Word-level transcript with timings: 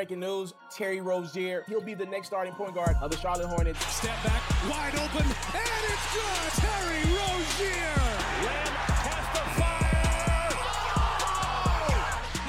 Breaking 0.00 0.20
news 0.20 0.54
Terry 0.70 1.02
Rozier. 1.02 1.62
He'll 1.68 1.82
be 1.82 1.92
the 1.92 2.06
next 2.06 2.28
starting 2.28 2.54
point 2.54 2.74
guard 2.74 2.96
of 3.02 3.10
the 3.10 3.18
Charlotte 3.18 3.48
Hornets. 3.48 3.84
Step 3.94 4.16
back, 4.24 4.40
wide 4.70 4.94
open, 4.94 5.26
and 5.26 5.84
it's 5.92 6.14
good. 6.14 6.52
Terry 6.56 7.02
Rozier. 7.04 8.00
Lamb 8.46 8.76
has 8.96 9.26
the 9.36 9.44
fire. 9.60 10.56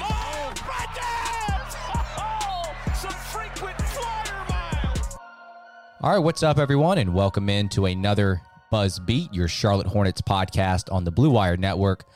Mo 0.00 0.08
oh, 1.92 2.06
oh. 2.16 2.94
Some 2.94 3.12
frequent 3.12 3.78
flyer 3.82 4.46
miles. 4.48 5.18
All 6.00 6.14
right, 6.14 6.24
what's 6.24 6.42
up, 6.42 6.58
everyone, 6.58 6.96
and 6.96 7.12
welcome 7.12 7.50
in 7.50 7.68
to 7.68 7.84
another 7.84 8.40
Buzz 8.70 8.98
Beat, 8.98 9.34
your 9.34 9.48
Charlotte 9.48 9.88
Hornets 9.88 10.22
podcast 10.22 10.90
on 10.90 11.04
the 11.04 11.10
Blue 11.10 11.28
Wire 11.28 11.58
Network. 11.58 12.06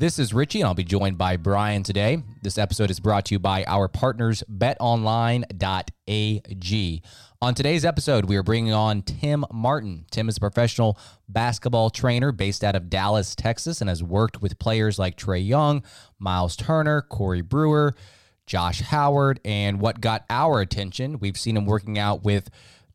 This 0.00 0.18
is 0.18 0.32
Richie, 0.32 0.62
and 0.62 0.66
I'll 0.66 0.72
be 0.72 0.82
joined 0.82 1.18
by 1.18 1.36
Brian 1.36 1.82
today. 1.82 2.22
This 2.40 2.56
episode 2.56 2.90
is 2.90 3.00
brought 3.00 3.26
to 3.26 3.34
you 3.34 3.38
by 3.38 3.64
our 3.64 3.86
partners, 3.86 4.42
betonline.ag. 4.50 5.42
On 7.42 7.54
today's 7.54 7.84
episode, 7.84 8.24
we 8.24 8.36
are 8.36 8.42
bringing 8.42 8.72
on 8.72 9.02
Tim 9.02 9.44
Martin. 9.52 10.06
Tim 10.10 10.30
is 10.30 10.38
a 10.38 10.40
professional 10.40 10.98
basketball 11.28 11.90
trainer 11.90 12.32
based 12.32 12.64
out 12.64 12.74
of 12.74 12.88
Dallas, 12.88 13.34
Texas, 13.34 13.82
and 13.82 13.90
has 13.90 14.02
worked 14.02 14.40
with 14.40 14.58
players 14.58 14.98
like 14.98 15.18
Trae 15.18 15.46
Young, 15.46 15.82
Myles 16.18 16.56
Turner, 16.56 17.02
Corey 17.02 17.42
Brewer, 17.42 17.94
Josh 18.46 18.80
Howard, 18.80 19.38
and 19.44 19.82
what 19.82 20.00
got 20.00 20.24
our 20.30 20.62
attention, 20.62 21.18
we've 21.18 21.36
seen 21.36 21.58
him 21.58 21.66
working 21.66 21.98
out 21.98 22.24
with 22.24 22.48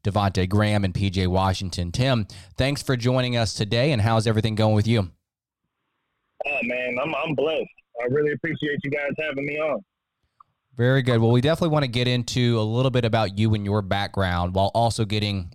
Devonte 0.04 0.50
Graham 0.50 0.84
and 0.84 0.96
PJ 0.96 1.28
Washington. 1.28 1.92
Tim, 1.92 2.26
thanks 2.58 2.82
for 2.82 2.98
joining 2.98 3.38
us 3.38 3.54
today, 3.54 3.92
and 3.92 4.02
how's 4.02 4.26
everything 4.26 4.56
going 4.56 4.74
with 4.74 4.88
you? 4.88 5.12
Oh 6.48 6.60
man, 6.64 6.98
I'm 7.02 7.14
I'm 7.16 7.36
blessed. 7.36 7.66
I 8.02 8.06
really 8.06 8.34
appreciate 8.34 8.80
you 8.84 8.92
guys 8.92 9.12
having 9.20 9.46
me 9.46 9.58
on. 9.58 9.84
Very 10.76 11.02
good. 11.02 11.20
Well, 11.20 11.32
we 11.32 11.40
definitely 11.40 11.70
want 11.70 11.84
to 11.84 11.92
get 11.92 12.08
into 12.08 12.60
a 12.60 12.62
little 12.62 12.92
bit 12.92 13.06
about 13.06 13.38
you 13.38 13.54
and 13.54 13.64
your 13.64 13.82
background 13.82 14.54
while 14.54 14.72
also 14.76 15.06
getting 15.06 15.54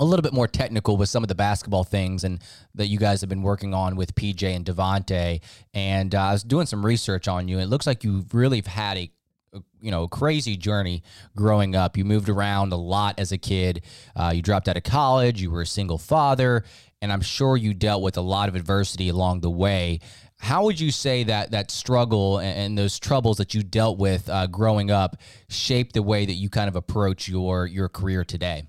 a 0.00 0.04
little 0.04 0.22
bit 0.22 0.32
more 0.32 0.48
technical 0.48 0.96
with 0.96 1.08
some 1.08 1.22
of 1.22 1.28
the 1.28 1.34
basketball 1.34 1.84
things 1.84 2.24
and 2.24 2.42
that 2.74 2.86
you 2.86 2.98
guys 2.98 3.20
have 3.20 3.28
been 3.28 3.42
working 3.42 3.74
on 3.74 3.96
with 3.96 4.14
PJ 4.14 4.42
and 4.42 4.64
Devonte. 4.64 5.40
And 5.74 6.14
uh, 6.14 6.20
I 6.20 6.32
was 6.32 6.42
doing 6.42 6.66
some 6.66 6.84
research 6.84 7.28
on 7.28 7.48
you. 7.48 7.56
And 7.56 7.64
it 7.64 7.68
looks 7.68 7.86
like 7.86 8.02
you've 8.02 8.34
really 8.34 8.62
had 8.66 8.96
a 8.96 9.10
you 9.80 9.90
know, 9.90 10.08
crazy 10.08 10.56
journey 10.56 11.02
growing 11.36 11.76
up. 11.76 11.96
You 11.96 12.04
moved 12.04 12.28
around 12.28 12.72
a 12.72 12.76
lot 12.76 13.18
as 13.18 13.32
a 13.32 13.38
kid. 13.38 13.84
Uh, 14.14 14.32
you 14.34 14.42
dropped 14.42 14.68
out 14.68 14.76
of 14.76 14.82
college. 14.82 15.40
You 15.40 15.50
were 15.50 15.62
a 15.62 15.66
single 15.66 15.98
father, 15.98 16.64
and 17.06 17.12
I'm 17.12 17.20
sure 17.20 17.56
you 17.56 17.72
dealt 17.72 18.02
with 18.02 18.16
a 18.16 18.20
lot 18.20 18.48
of 18.48 18.56
adversity 18.56 19.10
along 19.10 19.40
the 19.40 19.50
way. 19.50 20.00
How 20.38 20.64
would 20.64 20.80
you 20.80 20.90
say 20.90 21.22
that 21.22 21.52
that 21.52 21.70
struggle 21.70 22.38
and, 22.38 22.58
and 22.58 22.76
those 22.76 22.98
troubles 22.98 23.36
that 23.36 23.54
you 23.54 23.62
dealt 23.62 23.96
with 23.96 24.28
uh, 24.28 24.48
growing 24.48 24.90
up 24.90 25.16
shaped 25.48 25.92
the 25.94 26.02
way 26.02 26.26
that 26.26 26.32
you 26.32 26.50
kind 26.50 26.66
of 26.66 26.74
approach 26.74 27.28
your 27.28 27.64
your 27.66 27.88
career 27.88 28.24
today? 28.24 28.66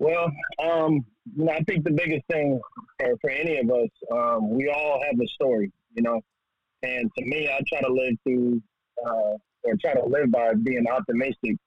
Well, 0.00 0.32
um, 0.60 1.04
you 1.36 1.44
know, 1.44 1.52
I 1.52 1.60
think 1.60 1.84
the 1.84 1.92
biggest 1.92 2.26
thing 2.26 2.60
for, 2.98 3.16
for 3.20 3.30
any 3.30 3.58
of 3.58 3.70
us, 3.70 3.88
um, 4.10 4.50
we 4.50 4.68
all 4.68 5.00
have 5.04 5.20
a 5.20 5.26
story, 5.28 5.70
you 5.94 6.02
know, 6.02 6.20
and 6.82 7.08
to 7.16 7.24
me, 7.24 7.48
I 7.48 7.60
try 7.68 7.80
to 7.80 7.92
live 7.92 8.14
through 8.24 8.60
uh, 9.06 9.36
or 9.62 9.76
try 9.80 9.94
to 9.94 10.04
live 10.04 10.32
by 10.32 10.52
being 10.64 10.84
optimistic 10.88 11.58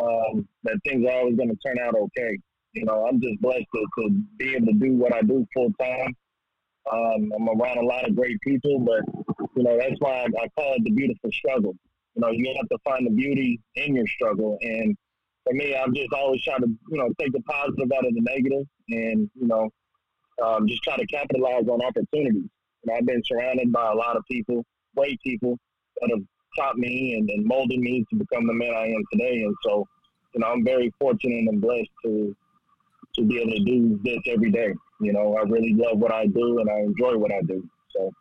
um, 0.00 0.48
that 0.64 0.80
things 0.84 1.06
are 1.06 1.12
always 1.12 1.36
going 1.36 1.48
to 1.48 1.56
turn 1.64 1.78
out 1.78 1.94
okay. 1.94 2.38
You 2.72 2.84
know, 2.84 3.06
I'm 3.06 3.20
just 3.20 3.40
blessed 3.40 3.66
to, 3.74 3.86
to 3.98 4.10
be 4.38 4.54
able 4.54 4.68
to 4.68 4.72
do 4.74 4.94
what 4.94 5.14
I 5.14 5.22
do 5.22 5.46
full 5.54 5.72
time. 5.80 6.16
Um, 6.90 7.32
I'm 7.36 7.48
around 7.48 7.78
a 7.78 7.86
lot 7.86 8.08
of 8.08 8.16
great 8.16 8.40
people, 8.40 8.80
but 8.80 9.02
you 9.54 9.62
know 9.62 9.78
that's 9.78 10.00
why 10.00 10.22
I, 10.22 10.24
I 10.24 10.48
call 10.56 10.74
it 10.74 10.84
the 10.84 10.90
beautiful 10.90 11.30
struggle. 11.30 11.74
You 12.14 12.22
know, 12.22 12.30
you 12.30 12.52
have 12.56 12.68
to 12.68 12.78
find 12.84 13.06
the 13.06 13.10
beauty 13.10 13.60
in 13.76 13.94
your 13.94 14.06
struggle, 14.08 14.58
and 14.62 14.96
for 15.44 15.54
me, 15.54 15.76
I'm 15.76 15.94
just 15.94 16.12
always 16.12 16.42
trying 16.42 16.62
to 16.62 16.68
you 16.90 16.98
know 16.98 17.12
take 17.20 17.32
the 17.32 17.42
positive 17.42 17.90
out 17.92 18.06
of 18.06 18.14
the 18.14 18.20
negative, 18.22 18.66
and 18.88 19.30
you 19.34 19.46
know 19.46 19.70
um, 20.42 20.66
just 20.66 20.82
try 20.82 20.96
to 20.96 21.06
capitalize 21.06 21.68
on 21.68 21.82
opportunities. 21.82 22.48
And 22.84 22.96
I've 22.96 23.06
been 23.06 23.22
surrounded 23.24 23.72
by 23.72 23.90
a 23.92 23.94
lot 23.94 24.16
of 24.16 24.24
people, 24.30 24.64
great 24.96 25.20
people 25.22 25.58
that 26.00 26.10
have 26.10 26.24
taught 26.58 26.76
me 26.76 27.14
and, 27.14 27.28
and 27.30 27.46
molded 27.46 27.78
me 27.78 28.04
to 28.10 28.16
become 28.16 28.46
the 28.46 28.52
man 28.52 28.74
I 28.74 28.86
am 28.86 29.02
today. 29.12 29.42
And 29.42 29.54
so, 29.62 29.86
you 30.34 30.40
know, 30.40 30.48
I'm 30.48 30.64
very 30.64 30.92
fortunate 30.98 31.48
and 31.48 31.60
blessed 31.60 31.90
to 32.04 32.36
to 33.14 33.22
be 33.22 33.40
able 33.40 33.52
to 33.52 33.64
do 33.64 34.00
this 34.02 34.18
every 34.26 34.50
day. 34.50 34.74
You 35.00 35.12
know, 35.12 35.36
I 35.36 35.42
really 35.42 35.74
love 35.74 35.98
what 35.98 36.12
I 36.12 36.26
do 36.26 36.60
and 36.60 36.70
I 36.70 36.80
enjoy 36.80 37.16
what 37.16 37.32
I 37.32 37.40
do. 37.42 37.68
So. 37.94 38.12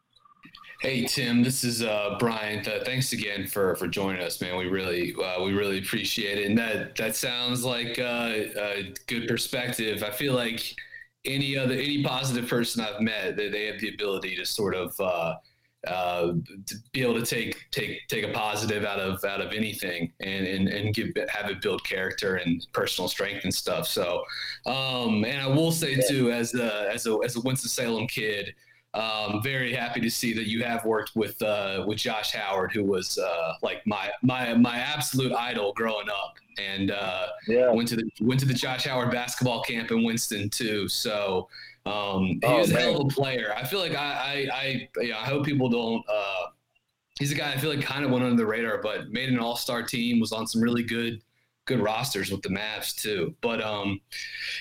Hey 0.82 1.06
Tim, 1.06 1.44
this 1.44 1.64
is 1.64 1.84
uh, 1.84 2.16
Brian. 2.20 2.66
Uh, 2.66 2.84
thanks 2.84 3.14
again 3.14 3.46
for 3.46 3.76
for 3.76 3.88
joining 3.88 4.24
us, 4.24 4.42
man. 4.42 4.58
We 4.58 4.66
really 4.66 5.14
uh, 5.14 5.44
we 5.44 5.54
really 5.54 5.78
appreciate 5.78 6.40
it, 6.40 6.48
and 6.48 6.58
that 6.58 6.96
that 6.96 7.16
sounds 7.16 7.64
like 7.64 8.00
uh, 8.00 8.34
a 8.58 8.94
good 9.06 9.28
perspective. 9.28 10.04
I 10.04 10.10
feel 10.10 10.34
like 10.34 10.76
any 11.24 11.56
other 11.56 11.76
any 11.76 12.04
positive 12.04 12.50
person 12.50 12.84
I've 12.84 13.00
met, 13.00 13.38
they, 13.38 13.50
they 13.50 13.68
have 13.68 13.80
the 13.80 13.90
ability 13.90 14.36
to 14.38 14.46
sort 14.46 14.74
of 14.74 15.00
uh, 15.88 16.34
to 16.68 16.76
be 16.92 17.02
able 17.02 17.20
to 17.20 17.26
take 17.26 17.66
take 17.72 18.08
take 18.08 18.24
a 18.24 18.32
positive 18.32 18.86
out 18.86 19.00
of 19.00 19.24
out 19.24 19.42
of 19.42 19.52
anything 19.52 20.12
and 20.20 20.46
and, 20.46 20.68
and 20.68 20.94
give 20.94 21.10
have 21.30 21.50
it 21.50 21.62
build 21.62 21.84
character 21.84 22.36
and 22.36 22.68
personal 22.74 23.08
strength 23.08 23.44
and 23.44 23.54
stuff. 23.54 23.88
So, 23.88 24.24
um, 24.66 25.26
and 25.26 25.42
I 25.42 25.48
will 25.48 25.72
say 25.72 26.00
too, 26.08 26.32
as 26.32 26.54
a 26.54 26.90
as 26.94 27.08
a 27.08 27.18
as 27.24 27.36
a 27.36 27.42
Winston 27.42 27.70
Salem 27.70 28.08
kid. 28.08 28.54
Um, 28.94 29.42
very 29.42 29.74
happy 29.74 30.02
to 30.02 30.12
see 30.12 30.34
that 30.34 30.50
you 30.50 30.66
have 30.66 30.84
worked 30.84 31.16
with 31.16 31.42
uh, 31.42 31.86
with 31.88 31.98
Josh 31.98 32.34
Howard, 32.34 32.74
who 32.74 32.84
was 32.84 33.18
uh, 33.18 33.54
like 33.62 33.82
my 33.88 34.12
my 34.22 34.54
my 34.54 34.80
absolute 34.80 35.32
idol 35.32 35.72
growing 35.72 36.10
up, 36.10 36.36
and 36.60 36.92
uh, 36.92 37.28
yeah. 37.48 37.72
went 37.72 37.88
to 37.88 37.96
the 37.96 38.04
went 38.20 38.42
to 38.42 38.46
the 38.46 38.54
Josh 38.54 38.84
Howard 38.84 39.10
basketball 39.10 39.64
camp 39.64 39.92
in 39.92 40.04
Winston 40.04 40.50
too. 40.50 40.90
So 40.90 41.48
um, 41.86 42.26
he 42.26 42.40
oh, 42.44 42.60
was 42.60 42.72
a 42.72 42.80
hell 42.80 43.02
of 43.02 43.08
a 43.08 43.10
player. 43.10 43.54
I 43.56 43.66
feel 43.66 43.80
like 43.80 43.96
I, 43.96 44.48
I, 44.52 44.56
I, 44.56 44.90
yeah, 45.02 45.20
I 45.20 45.26
hope 45.26 45.46
people 45.46 45.70
don't. 45.70 46.04
Uh, 46.08 46.48
he's 47.18 47.32
a 47.32 47.36
guy 47.36 47.52
I 47.52 47.58
feel 47.58 47.74
like 47.74 47.84
kind 47.84 48.06
of 48.06 48.12
went 48.12 48.24
under 48.24 48.38
the 48.38 48.46
radar, 48.46 48.82
but 48.82 49.12
made 49.12 49.30
an 49.30 49.40
All 49.40 49.56
Star 49.56 49.82
team. 49.84 50.20
Was 50.20 50.32
on 50.32 50.48
some 50.48 50.62
really 50.62 50.84
good 50.84 51.22
good 51.66 51.80
rosters 51.80 52.32
with 52.32 52.42
the 52.42 52.50
Mavs 52.50 52.96
too. 52.96 53.34
But 53.42 53.62
um, 53.62 54.00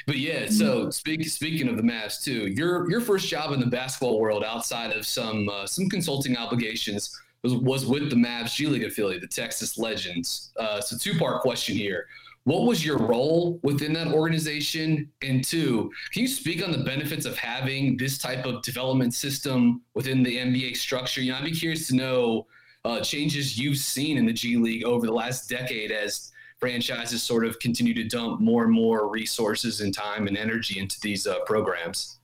but 0.06 0.17
yeah. 0.17 0.49
So 0.49 0.82
mm-hmm. 0.82 0.90
speak, 0.90 1.26
speaking 1.28 1.69
of 1.69 1.76
the 1.76 1.82
Mavs 1.82 2.22
too, 2.22 2.46
your 2.49 2.90
your 2.90 3.00
first 3.00 3.28
job 3.28 3.52
in 3.52 3.61
the 3.61 3.66
basketball 3.66 4.20
world 4.20 4.44
outside 4.44 4.93
of 4.93 5.06
some 5.06 5.49
uh, 5.49 5.66
some 5.66 5.88
consulting 5.88 6.37
obligations 6.37 7.19
was, 7.43 7.55
was 7.55 7.87
with 7.87 8.11
the 8.11 8.16
Mavs 8.16 8.55
G 8.55 8.66
League 8.66 8.84
affiliate, 8.84 9.20
the 9.20 9.28
Texas 9.28 9.78
Legends. 9.78 10.52
Uh, 10.58 10.81
so 10.81 10.96
two 10.96 11.19
part 11.19 11.43
question 11.43 11.76
here. 11.76 12.06
What 12.44 12.62
was 12.62 12.84
your 12.84 12.96
role 12.96 13.60
within 13.62 13.92
that 13.92 14.08
organization? 14.08 15.10
And 15.22 15.44
two, 15.44 15.90
can 16.12 16.22
you 16.22 16.28
speak 16.28 16.64
on 16.64 16.72
the 16.72 16.78
benefits 16.84 17.26
of 17.26 17.37
having 17.37 17.96
this 17.96 18.16
type 18.19 18.46
of 18.46 18.62
development 18.62 19.14
system 19.14 19.82
within 19.94 20.22
the 20.22 20.37
NBA 20.37 20.76
structure? 20.76 21.20
You 21.20 21.32
know, 21.32 21.38
I'd 21.38 21.44
be 21.44 21.52
curious 21.52 21.88
to 21.88 21.96
know 21.96 22.46
uh, 22.84 23.00
changes 23.00 23.58
you've 23.58 23.76
seen 23.76 24.16
in 24.16 24.25
the 24.25 24.32
G 24.32 24.56
League 24.56 24.84
over 24.84 25.06
the 25.06 25.12
last 25.12 25.50
decade 25.50 25.92
as 25.92 26.32
franchises 26.58 27.22
sort 27.22 27.44
of 27.44 27.58
continue 27.58 27.94
to 27.94 28.04
dump 28.04 28.40
more 28.40 28.64
and 28.64 28.72
more 28.72 29.08
resources 29.08 29.81
and 29.81 29.92
time 29.92 30.26
and 30.26 30.37
energy 30.37 30.78
into 30.78 30.98
these 31.00 31.26
uh, 31.26 31.40
programs. 31.40 32.19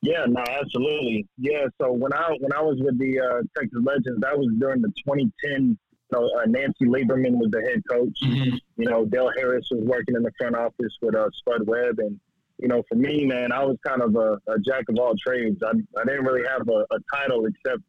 Yeah, 0.00 0.26
no, 0.28 0.42
absolutely. 0.48 1.26
Yeah, 1.38 1.66
so 1.80 1.92
when 1.92 2.12
I 2.12 2.30
when 2.38 2.52
I 2.52 2.60
was 2.60 2.78
with 2.80 2.98
the 2.98 3.18
uh, 3.18 3.42
Texas 3.56 3.80
Legends, 3.82 4.20
that 4.20 4.38
was 4.38 4.48
during 4.58 4.80
the 4.80 4.92
2010. 5.04 5.76
Know, 6.10 6.30
uh, 6.38 6.46
Nancy 6.46 6.86
Lieberman 6.86 7.32
was 7.32 7.50
the 7.50 7.60
head 7.60 7.82
coach. 7.88 8.18
Mm-hmm. 8.24 8.56
You 8.78 8.88
know, 8.88 9.04
Del 9.04 9.30
Harris 9.36 9.68
was 9.70 9.84
working 9.84 10.16
in 10.16 10.22
the 10.22 10.32
front 10.38 10.56
office 10.56 10.96
with 11.02 11.14
uh, 11.14 11.28
Spud 11.38 11.66
Webb, 11.66 11.98
and 11.98 12.18
you 12.58 12.68
know, 12.68 12.82
for 12.88 12.94
me, 12.94 13.24
man, 13.24 13.52
I 13.52 13.62
was 13.64 13.76
kind 13.86 14.02
of 14.02 14.16
a, 14.16 14.38
a 14.50 14.58
jack 14.58 14.84
of 14.88 14.98
all 14.98 15.14
trades. 15.24 15.62
I, 15.62 15.70
I 16.00 16.04
didn't 16.04 16.24
really 16.24 16.46
have 16.48 16.68
a, 16.68 16.94
a 16.94 16.98
title 17.14 17.46
except, 17.46 17.82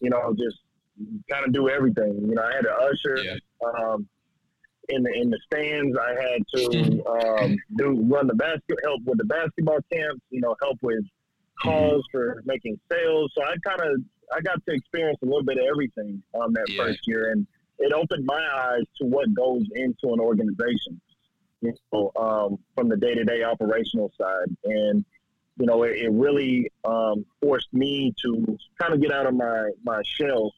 you 0.00 0.10
know, 0.10 0.34
just 0.36 0.58
kind 1.30 1.44
of 1.44 1.52
do 1.52 1.68
everything. 1.68 2.26
You 2.28 2.34
know, 2.34 2.42
I 2.42 2.54
had 2.54 2.62
to 2.62 2.72
usher. 2.72 3.22
Yeah. 3.22 3.36
Um, 3.78 4.08
in 4.88 5.02
the 5.02 5.12
in 5.14 5.30
the 5.30 5.38
stands. 5.46 5.96
I 5.96 6.10
had 6.20 6.42
to 6.54 7.04
um, 7.06 7.56
do 7.76 8.02
run 8.02 8.26
the 8.26 8.34
basket, 8.34 8.78
help 8.82 9.02
with 9.04 9.18
the 9.18 9.24
basketball 9.24 9.78
camps. 9.92 10.22
You 10.30 10.40
know, 10.40 10.56
help 10.60 10.78
with 10.82 11.04
calls 11.62 12.04
for 12.10 12.42
making 12.44 12.78
sales. 12.90 13.32
So 13.36 13.44
I 13.44 13.54
kind 13.64 13.80
of 13.80 14.00
I 14.34 14.40
got 14.40 14.64
to 14.66 14.74
experience 14.74 15.18
a 15.22 15.26
little 15.26 15.44
bit 15.44 15.58
of 15.58 15.64
everything 15.70 16.22
on 16.32 16.52
that 16.54 16.68
yeah. 16.68 16.84
first 16.84 17.06
year, 17.06 17.30
and 17.30 17.46
it 17.78 17.92
opened 17.92 18.24
my 18.24 18.46
eyes 18.54 18.84
to 18.98 19.06
what 19.06 19.32
goes 19.34 19.62
into 19.74 20.12
an 20.12 20.20
organization. 20.20 21.00
You 21.60 21.74
know, 21.92 22.10
um, 22.16 22.58
from 22.74 22.88
the 22.88 22.96
day 22.96 23.14
to 23.14 23.24
day 23.24 23.44
operational 23.44 24.10
side, 24.18 24.56
and 24.64 25.04
you 25.58 25.66
know, 25.66 25.82
it, 25.84 25.96
it 25.96 26.12
really 26.12 26.70
um, 26.84 27.24
forced 27.40 27.72
me 27.72 28.12
to 28.22 28.58
kind 28.80 28.94
of 28.94 29.00
get 29.00 29.12
out 29.12 29.26
of 29.26 29.34
my 29.34 29.70
my 29.84 30.02
shell 30.04 30.52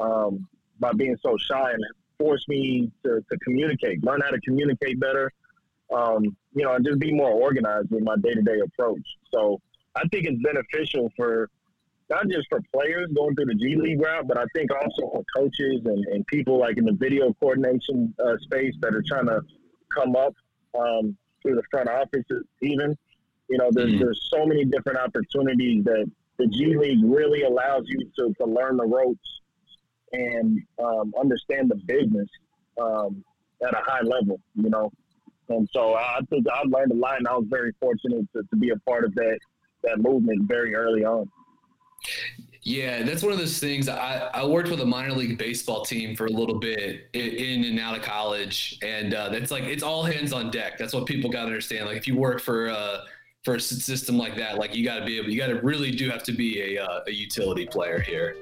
um, 0.00 0.46
by 0.78 0.92
being 0.92 1.16
so 1.22 1.36
shy 1.38 1.70
and 1.70 1.80
it 1.80 1.96
forced 2.18 2.48
me 2.48 2.90
to, 3.04 3.24
to 3.30 3.38
communicate, 3.38 4.02
learn 4.04 4.20
how 4.20 4.30
to 4.30 4.40
communicate 4.40 4.98
better, 5.00 5.30
um, 5.94 6.36
you 6.54 6.64
know, 6.64 6.74
and 6.74 6.84
just 6.84 6.98
be 6.98 7.12
more 7.12 7.30
organized 7.30 7.90
with 7.90 8.02
my 8.02 8.16
day 8.16 8.34
to 8.34 8.42
day 8.42 8.60
approach. 8.64 9.06
So 9.32 9.60
I 9.94 10.02
think 10.08 10.26
it's 10.26 10.42
beneficial 10.42 11.10
for 11.16 11.48
not 12.10 12.28
just 12.28 12.46
for 12.50 12.60
players 12.72 13.08
going 13.14 13.34
through 13.34 13.46
the 13.46 13.54
G 13.54 13.76
League 13.76 14.00
route, 14.00 14.26
but 14.28 14.38
I 14.38 14.44
think 14.54 14.70
also 14.74 15.10
for 15.10 15.24
coaches 15.34 15.80
and, 15.84 16.04
and 16.06 16.26
people 16.26 16.58
like 16.58 16.76
in 16.76 16.84
the 16.84 16.92
video 16.92 17.32
coordination 17.40 18.14
uh, 18.24 18.36
space 18.42 18.74
that 18.80 18.94
are 18.94 19.02
trying 19.06 19.26
to 19.26 19.40
come 19.94 20.14
up 20.16 20.34
um, 20.78 21.16
through 21.42 21.56
the 21.56 21.62
front 21.70 21.88
offices, 21.88 22.44
even. 22.60 22.96
You 23.48 23.58
know, 23.58 23.68
there's, 23.70 23.90
mm-hmm. 23.90 24.04
there's 24.04 24.28
so 24.32 24.46
many 24.46 24.64
different 24.64 24.98
opportunities 24.98 25.84
that 25.84 26.10
the 26.38 26.46
G 26.46 26.76
League 26.76 27.04
really 27.04 27.42
allows 27.42 27.84
you 27.86 28.10
to, 28.16 28.34
to 28.40 28.46
learn 28.46 28.76
the 28.76 28.86
ropes 28.86 29.40
and 30.12 30.60
um, 30.82 31.12
understand 31.18 31.70
the 31.70 31.76
business 31.76 32.28
um, 32.80 33.22
at 33.66 33.74
a 33.74 33.82
high 33.84 34.02
level, 34.02 34.40
you 34.54 34.70
know. 34.70 34.90
And 35.48 35.68
so 35.72 35.94
I 35.94 36.20
think 36.30 36.46
I 36.50 36.62
learned 36.66 36.92
a 36.92 36.96
lot, 36.96 37.18
and 37.18 37.28
I 37.28 37.34
was 37.34 37.46
very 37.48 37.72
fortunate 37.78 38.26
to, 38.34 38.42
to 38.42 38.56
be 38.56 38.70
a 38.70 38.78
part 38.88 39.04
of 39.04 39.14
that 39.14 39.38
that 39.82 39.98
movement 39.98 40.48
very 40.48 40.74
early 40.74 41.04
on. 41.04 41.28
Yeah, 42.62 43.02
that's 43.02 43.22
one 43.22 43.32
of 43.32 43.38
those 43.38 43.58
things. 43.58 43.90
I, 43.90 44.30
I 44.32 44.44
worked 44.46 44.70
with 44.70 44.80
a 44.80 44.86
minor 44.86 45.12
league 45.12 45.36
baseball 45.36 45.84
team 45.84 46.16
for 46.16 46.24
a 46.24 46.30
little 46.30 46.58
bit 46.58 47.10
in 47.12 47.64
and 47.64 47.78
out 47.78 47.94
of 47.94 48.02
college, 48.02 48.78
and 48.82 49.12
uh, 49.12 49.28
that's 49.28 49.50
like 49.50 49.64
it's 49.64 49.82
all 49.82 50.02
hands 50.02 50.32
on 50.32 50.50
deck. 50.50 50.78
That's 50.78 50.94
what 50.94 51.04
people 51.04 51.28
got 51.28 51.40
to 51.40 51.46
understand. 51.46 51.86
Like 51.86 51.98
if 51.98 52.08
you 52.08 52.16
work 52.16 52.40
for 52.40 52.70
uh, 52.70 53.00
for 53.42 53.56
a 53.56 53.60
system 53.60 54.16
like 54.16 54.34
that, 54.36 54.58
like 54.58 54.74
you 54.74 54.82
got 54.82 54.98
to 54.98 55.04
be 55.04 55.18
able, 55.18 55.28
you 55.28 55.38
got 55.38 55.48
to 55.48 55.60
really 55.60 55.90
do 55.90 56.08
have 56.08 56.22
to 56.22 56.32
be 56.32 56.76
a, 56.76 56.82
uh, 56.82 57.00
a 57.06 57.12
utility 57.12 57.66
player 57.66 58.00
here. 58.00 58.34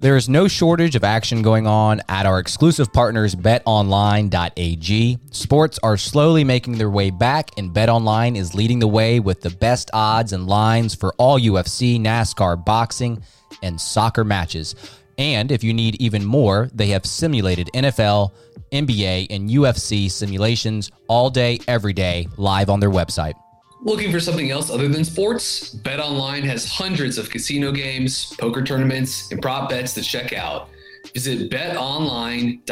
There 0.00 0.16
is 0.16 0.28
no 0.28 0.46
shortage 0.46 0.94
of 0.94 1.02
action 1.02 1.42
going 1.42 1.66
on 1.66 2.02
at 2.08 2.24
our 2.24 2.38
exclusive 2.38 2.92
partners, 2.92 3.34
betonline.ag. 3.34 5.18
Sports 5.32 5.80
are 5.82 5.96
slowly 5.96 6.44
making 6.44 6.78
their 6.78 6.88
way 6.88 7.10
back, 7.10 7.50
and 7.58 7.74
betonline 7.74 8.36
is 8.36 8.54
leading 8.54 8.78
the 8.78 8.86
way 8.86 9.18
with 9.18 9.40
the 9.40 9.50
best 9.50 9.90
odds 9.92 10.32
and 10.32 10.46
lines 10.46 10.94
for 10.94 11.12
all 11.18 11.40
UFC, 11.40 11.98
NASCAR, 11.98 12.64
boxing, 12.64 13.20
and 13.60 13.80
soccer 13.80 14.22
matches. 14.22 14.76
And 15.18 15.50
if 15.50 15.64
you 15.64 15.74
need 15.74 16.00
even 16.00 16.24
more, 16.24 16.70
they 16.72 16.86
have 16.90 17.04
simulated 17.04 17.68
NFL, 17.74 18.30
NBA, 18.70 19.26
and 19.30 19.50
UFC 19.50 20.08
simulations 20.08 20.92
all 21.08 21.28
day, 21.28 21.58
every 21.66 21.92
day, 21.92 22.28
live 22.36 22.70
on 22.70 22.78
their 22.78 22.90
website. 22.90 23.34
Looking 23.80 24.10
for 24.10 24.18
something 24.18 24.50
else 24.50 24.70
other 24.70 24.88
than 24.88 25.04
sports? 25.04 25.72
BetOnline 25.72 26.42
has 26.42 26.68
hundreds 26.68 27.16
of 27.16 27.30
casino 27.30 27.70
games, 27.70 28.34
poker 28.36 28.62
tournaments, 28.62 29.30
and 29.30 29.40
prop 29.40 29.70
bets 29.70 29.94
to 29.94 30.02
check 30.02 30.32
out. 30.32 30.68
Visit 31.14 31.48
betonline.ag 31.50 32.62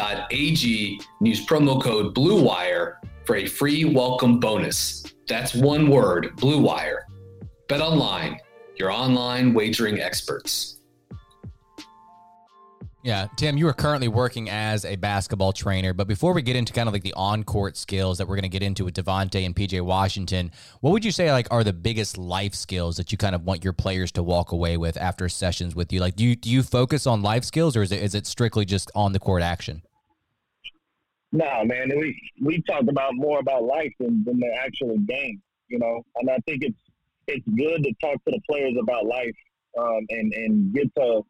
and 1.21 1.29
use 1.29 1.47
promo 1.47 1.81
code 1.81 2.13
BLUEWIRE 2.13 2.97
for 3.25 3.37
a 3.37 3.47
free 3.47 3.85
welcome 3.85 4.41
bonus. 4.41 5.05
That's 5.29 5.55
one 5.55 5.89
word, 5.89 6.33
BLUEWIRE. 6.37 7.05
BetOnline, 7.69 8.39
your 8.77 8.91
online 8.91 9.55
wagering 9.55 10.01
experts. 10.01 10.76
Yeah, 13.07 13.29
Tim, 13.37 13.57
you 13.57 13.69
are 13.69 13.73
currently 13.73 14.09
working 14.09 14.51
as 14.51 14.85
a 14.85 14.97
basketball 14.97 15.53
trainer, 15.53 15.93
but 15.93 16.09
before 16.09 16.33
we 16.33 16.43
get 16.43 16.57
into 16.57 16.73
kind 16.73 16.89
of 16.89 16.93
like 16.93 17.05
the 17.05 17.13
on-court 17.13 17.77
skills 17.77 18.19
that 18.19 18.27
we're 18.27 18.35
going 18.35 18.43
to 18.43 18.49
get 18.49 18.65
into 18.65 18.85
with 18.85 18.95
Devonte 18.95 19.47
and 19.47 19.55
PJ 19.55 19.81
Washington, 19.81 20.51
what 20.81 20.91
would 20.91 21.05
you 21.05 21.13
say 21.13 21.31
like 21.31 21.47
are 21.53 21.63
the 21.63 21.73
biggest 21.73 22.19
life 22.19 22.53
skills 22.53 22.97
that 22.97 23.13
you 23.13 23.17
kind 23.17 23.37
of 23.37 23.45
want 23.45 23.63
your 23.63 23.73
players 23.73 24.11
to 24.11 24.25
walk 24.25 24.51
away 24.51 24.77
with 24.77 24.97
after 24.97 25.29
sessions 25.29 25.77
with 25.77 25.93
you? 25.93 26.01
Like, 26.01 26.17
do 26.17 26.25
you 26.25 26.35
do 26.35 26.51
you 26.51 26.65
focus 26.65 27.07
on 27.07 27.23
life 27.23 27.45
skills, 27.45 27.77
or 27.77 27.83
is 27.83 27.93
it 27.93 28.03
is 28.03 28.17
it 28.17 28.27
strictly 28.27 28.65
just 28.65 28.91
on 28.97 29.13
the 29.13 29.21
court 29.21 29.41
action? 29.41 29.83
No, 31.31 31.65
man, 31.65 31.93
we 31.97 32.21
we 32.43 32.61
talked 32.63 32.89
about 32.89 33.15
more 33.15 33.39
about 33.39 33.63
life 33.63 33.93
than, 34.01 34.25
than 34.25 34.41
the 34.41 34.53
actual 34.53 34.99
game, 34.99 35.41
you 35.69 35.79
know, 35.79 36.03
and 36.17 36.29
I 36.29 36.39
think 36.39 36.65
it's 36.65 36.81
it's 37.29 37.47
good 37.57 37.85
to 37.85 37.93
talk 38.03 38.17
to 38.25 38.33
the 38.33 38.41
players 38.51 38.75
about 38.83 39.07
life 39.07 39.37
um, 39.79 40.05
and 40.11 40.33
and 40.33 40.75
get 40.75 40.93
to 40.97 41.23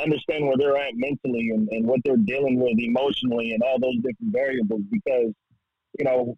understand 0.00 0.46
where 0.46 0.56
they're 0.56 0.76
at 0.76 0.94
mentally 0.94 1.50
and, 1.50 1.68
and 1.70 1.86
what 1.86 2.00
they're 2.04 2.16
dealing 2.16 2.60
with 2.60 2.78
emotionally 2.78 3.52
and 3.52 3.62
all 3.62 3.78
those 3.78 3.96
different 3.96 4.32
variables 4.32 4.82
because, 4.90 5.32
you 5.98 6.04
know, 6.04 6.36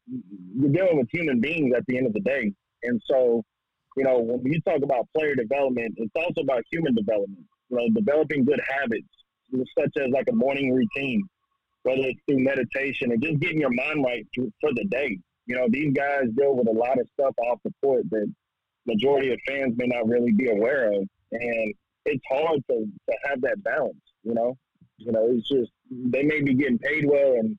you're 0.56 0.72
dealing 0.72 0.98
with 0.98 1.08
human 1.10 1.40
beings 1.40 1.72
at 1.76 1.84
the 1.86 1.96
end 1.96 2.06
of 2.06 2.12
the 2.12 2.20
day. 2.20 2.52
And 2.82 3.00
so, 3.06 3.42
you 3.96 4.04
know, 4.04 4.18
when 4.18 4.52
you 4.52 4.60
talk 4.62 4.82
about 4.82 5.08
player 5.16 5.34
development, 5.34 5.94
it's 5.98 6.12
also 6.16 6.40
about 6.40 6.64
human 6.70 6.94
development, 6.94 7.44
you 7.70 7.76
know, 7.76 7.88
developing 7.94 8.44
good 8.44 8.60
habits, 8.68 9.08
such 9.78 9.96
as 9.96 10.10
like 10.10 10.26
a 10.28 10.34
morning 10.34 10.72
routine, 10.72 11.22
whether 11.84 12.02
it's 12.02 12.20
through 12.26 12.40
meditation 12.42 13.12
or 13.12 13.16
just 13.16 13.38
getting 13.38 13.60
your 13.60 13.72
mind 13.72 14.04
right 14.04 14.26
for 14.34 14.72
the 14.74 14.84
day. 14.90 15.18
You 15.46 15.56
know, 15.56 15.66
these 15.68 15.92
guys 15.92 16.24
deal 16.36 16.56
with 16.56 16.66
a 16.68 16.72
lot 16.72 16.98
of 16.98 17.06
stuff 17.12 17.34
off 17.38 17.60
the 17.64 17.72
court 17.82 18.08
that 18.10 18.32
majority 18.86 19.32
of 19.32 19.38
fans 19.46 19.74
may 19.76 19.86
not 19.86 20.08
really 20.08 20.32
be 20.32 20.50
aware 20.50 20.92
of. 20.92 21.06
And 21.32 21.74
it's 22.04 22.24
hard 22.30 22.62
to, 22.70 22.84
to 22.84 23.16
have 23.28 23.40
that 23.42 23.62
balance, 23.62 23.96
you 24.22 24.34
know. 24.34 24.56
You 24.98 25.12
know, 25.12 25.28
it's 25.30 25.48
just 25.48 25.70
they 25.90 26.22
may 26.22 26.40
be 26.40 26.54
getting 26.54 26.78
paid 26.78 27.04
well 27.06 27.32
and 27.32 27.58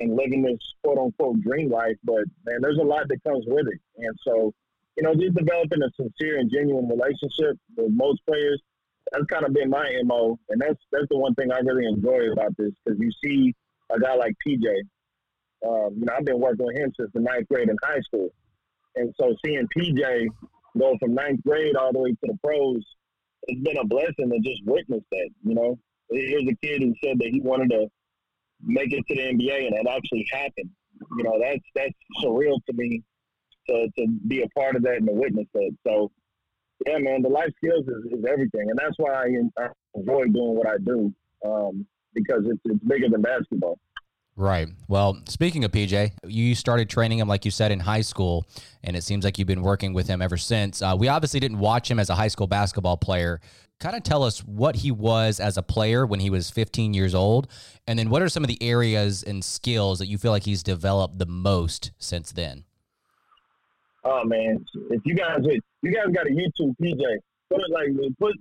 and 0.00 0.14
living 0.14 0.42
this 0.42 0.58
quote 0.82 0.98
unquote 0.98 1.40
dream 1.40 1.70
life, 1.70 1.96
but 2.04 2.24
man, 2.44 2.60
there's 2.60 2.78
a 2.78 2.84
lot 2.84 3.08
that 3.08 3.22
comes 3.24 3.44
with 3.46 3.66
it. 3.66 3.80
And 3.96 4.14
so, 4.26 4.52
you 4.96 5.02
know, 5.02 5.14
just 5.14 5.34
developing 5.34 5.82
a 5.82 5.90
sincere 5.96 6.38
and 6.38 6.50
genuine 6.50 6.88
relationship 6.88 7.56
with 7.76 7.92
most 7.92 8.20
players, 8.26 8.60
that's 9.10 9.24
kind 9.26 9.46
of 9.46 9.54
been 9.54 9.70
my 9.70 9.90
MO. 10.04 10.38
And 10.50 10.60
that's 10.60 10.78
that's 10.92 11.06
the 11.10 11.18
one 11.18 11.34
thing 11.34 11.50
I 11.50 11.58
really 11.60 11.86
enjoy 11.86 12.30
about 12.32 12.56
this 12.58 12.72
because 12.84 13.00
you 13.00 13.10
see 13.24 13.54
a 13.90 13.98
guy 13.98 14.14
like 14.14 14.34
PJ. 14.46 14.66
Um, 15.66 15.94
you 15.98 16.04
know, 16.04 16.12
I've 16.16 16.24
been 16.24 16.40
working 16.40 16.66
with 16.66 16.76
him 16.76 16.92
since 16.98 17.10
the 17.14 17.20
ninth 17.20 17.48
grade 17.48 17.68
in 17.68 17.76
high 17.82 18.00
school. 18.00 18.28
And 18.96 19.14
so 19.18 19.34
seeing 19.44 19.66
PJ 19.76 20.26
go 20.78 20.96
from 21.00 21.14
ninth 21.14 21.40
grade 21.44 21.76
all 21.76 21.92
the 21.92 22.00
way 22.00 22.10
to 22.10 22.16
the 22.22 22.38
pros 22.44 22.84
it's 23.46 23.62
been 23.62 23.78
a 23.78 23.84
blessing 23.84 24.30
to 24.30 24.38
just 24.40 24.62
witness 24.64 25.02
that. 25.10 25.30
You 25.44 25.54
know, 25.54 25.78
here's 26.10 26.48
a 26.48 26.56
kid 26.66 26.82
who 26.82 26.94
said 27.02 27.18
that 27.18 27.28
he 27.32 27.40
wanted 27.40 27.70
to 27.70 27.88
make 28.62 28.92
it 28.92 29.04
to 29.08 29.14
the 29.14 29.22
NBA, 29.22 29.66
and 29.66 29.74
it 29.74 29.86
actually 29.88 30.26
happened. 30.30 30.70
You 31.16 31.24
know, 31.24 31.38
that's 31.40 31.62
that's 31.74 31.94
surreal 32.22 32.58
to 32.66 32.72
me 32.74 33.02
to 33.68 33.88
to 33.98 34.06
be 34.26 34.42
a 34.42 34.48
part 34.48 34.76
of 34.76 34.82
that 34.82 34.96
and 34.96 35.06
to 35.06 35.12
witness 35.12 35.46
that. 35.54 35.76
So, 35.86 36.10
yeah, 36.86 36.98
man, 36.98 37.22
the 37.22 37.28
life 37.28 37.52
skills 37.56 37.86
is, 37.86 38.18
is 38.18 38.24
everything, 38.28 38.70
and 38.70 38.78
that's 38.78 38.96
why 38.96 39.12
I, 39.12 39.62
I 39.62 39.68
enjoy 39.94 40.24
doing 40.26 40.56
what 40.56 40.68
I 40.68 40.78
do 40.78 41.12
um, 41.44 41.86
because 42.14 42.42
it's 42.46 42.60
it's 42.64 42.84
bigger 42.84 43.08
than 43.08 43.22
basketball. 43.22 43.78
Right. 44.36 44.68
Well, 44.86 45.22
speaking 45.28 45.64
of 45.64 45.72
PJ, 45.72 46.12
you 46.26 46.54
started 46.54 46.90
training 46.90 47.20
him, 47.20 47.28
like 47.28 47.46
you 47.46 47.50
said, 47.50 47.72
in 47.72 47.80
high 47.80 48.02
school, 48.02 48.46
and 48.84 48.94
it 48.94 49.02
seems 49.02 49.24
like 49.24 49.38
you've 49.38 49.48
been 49.48 49.62
working 49.62 49.94
with 49.94 50.06
him 50.06 50.20
ever 50.20 50.36
since. 50.36 50.82
Uh, 50.82 50.94
we 50.98 51.08
obviously 51.08 51.40
didn't 51.40 51.58
watch 51.58 51.90
him 51.90 51.98
as 51.98 52.10
a 52.10 52.14
high 52.14 52.28
school 52.28 52.46
basketball 52.46 52.98
player. 52.98 53.40
Kind 53.80 53.96
of 53.96 54.02
tell 54.02 54.22
us 54.22 54.40
what 54.40 54.76
he 54.76 54.90
was 54.90 55.40
as 55.40 55.56
a 55.56 55.62
player 55.62 56.04
when 56.04 56.20
he 56.20 56.28
was 56.28 56.50
15 56.50 56.92
years 56.92 57.14
old, 57.14 57.48
and 57.86 57.98
then 57.98 58.10
what 58.10 58.20
are 58.20 58.28
some 58.28 58.44
of 58.44 58.48
the 58.48 58.62
areas 58.62 59.22
and 59.22 59.42
skills 59.42 59.98
that 60.00 60.06
you 60.06 60.18
feel 60.18 60.32
like 60.32 60.44
he's 60.44 60.62
developed 60.62 61.18
the 61.18 61.26
most 61.26 61.92
since 61.98 62.32
then? 62.32 62.64
Oh 64.04 64.22
man, 64.24 64.64
if 64.90 65.00
you 65.04 65.14
guys 65.14 65.40
you 65.82 65.92
guys 65.92 66.14
got 66.14 66.26
a 66.26 66.30
YouTube 66.30 66.74
PJ, 66.80 67.00
put 67.50 67.60
it 67.60 67.70
like 67.70 67.88
put 68.18 68.34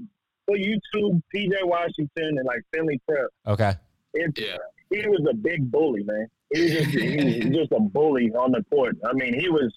put 0.47 0.59
YouTube 0.59 1.21
PJ 1.33 1.53
Washington 1.63 2.37
and 2.37 2.45
like 2.45 2.61
Findlay 2.73 2.99
Prep. 3.07 3.29
Okay. 3.47 3.73
It's, 4.13 4.39
yeah. 4.39 4.57
He 4.95 5.07
was 5.07 5.25
a 5.29 5.33
big 5.33 5.69
bully, 5.69 6.03
man. 6.03 6.27
He 6.53 6.61
was 6.61 6.71
just 6.71 6.89
he 6.89 7.17
was 7.17 7.35
just 7.57 7.71
a 7.71 7.79
bully 7.79 8.31
on 8.31 8.51
the 8.51 8.63
court. 8.71 8.97
I 9.05 9.13
mean, 9.13 9.37
he 9.37 9.49
was 9.49 9.73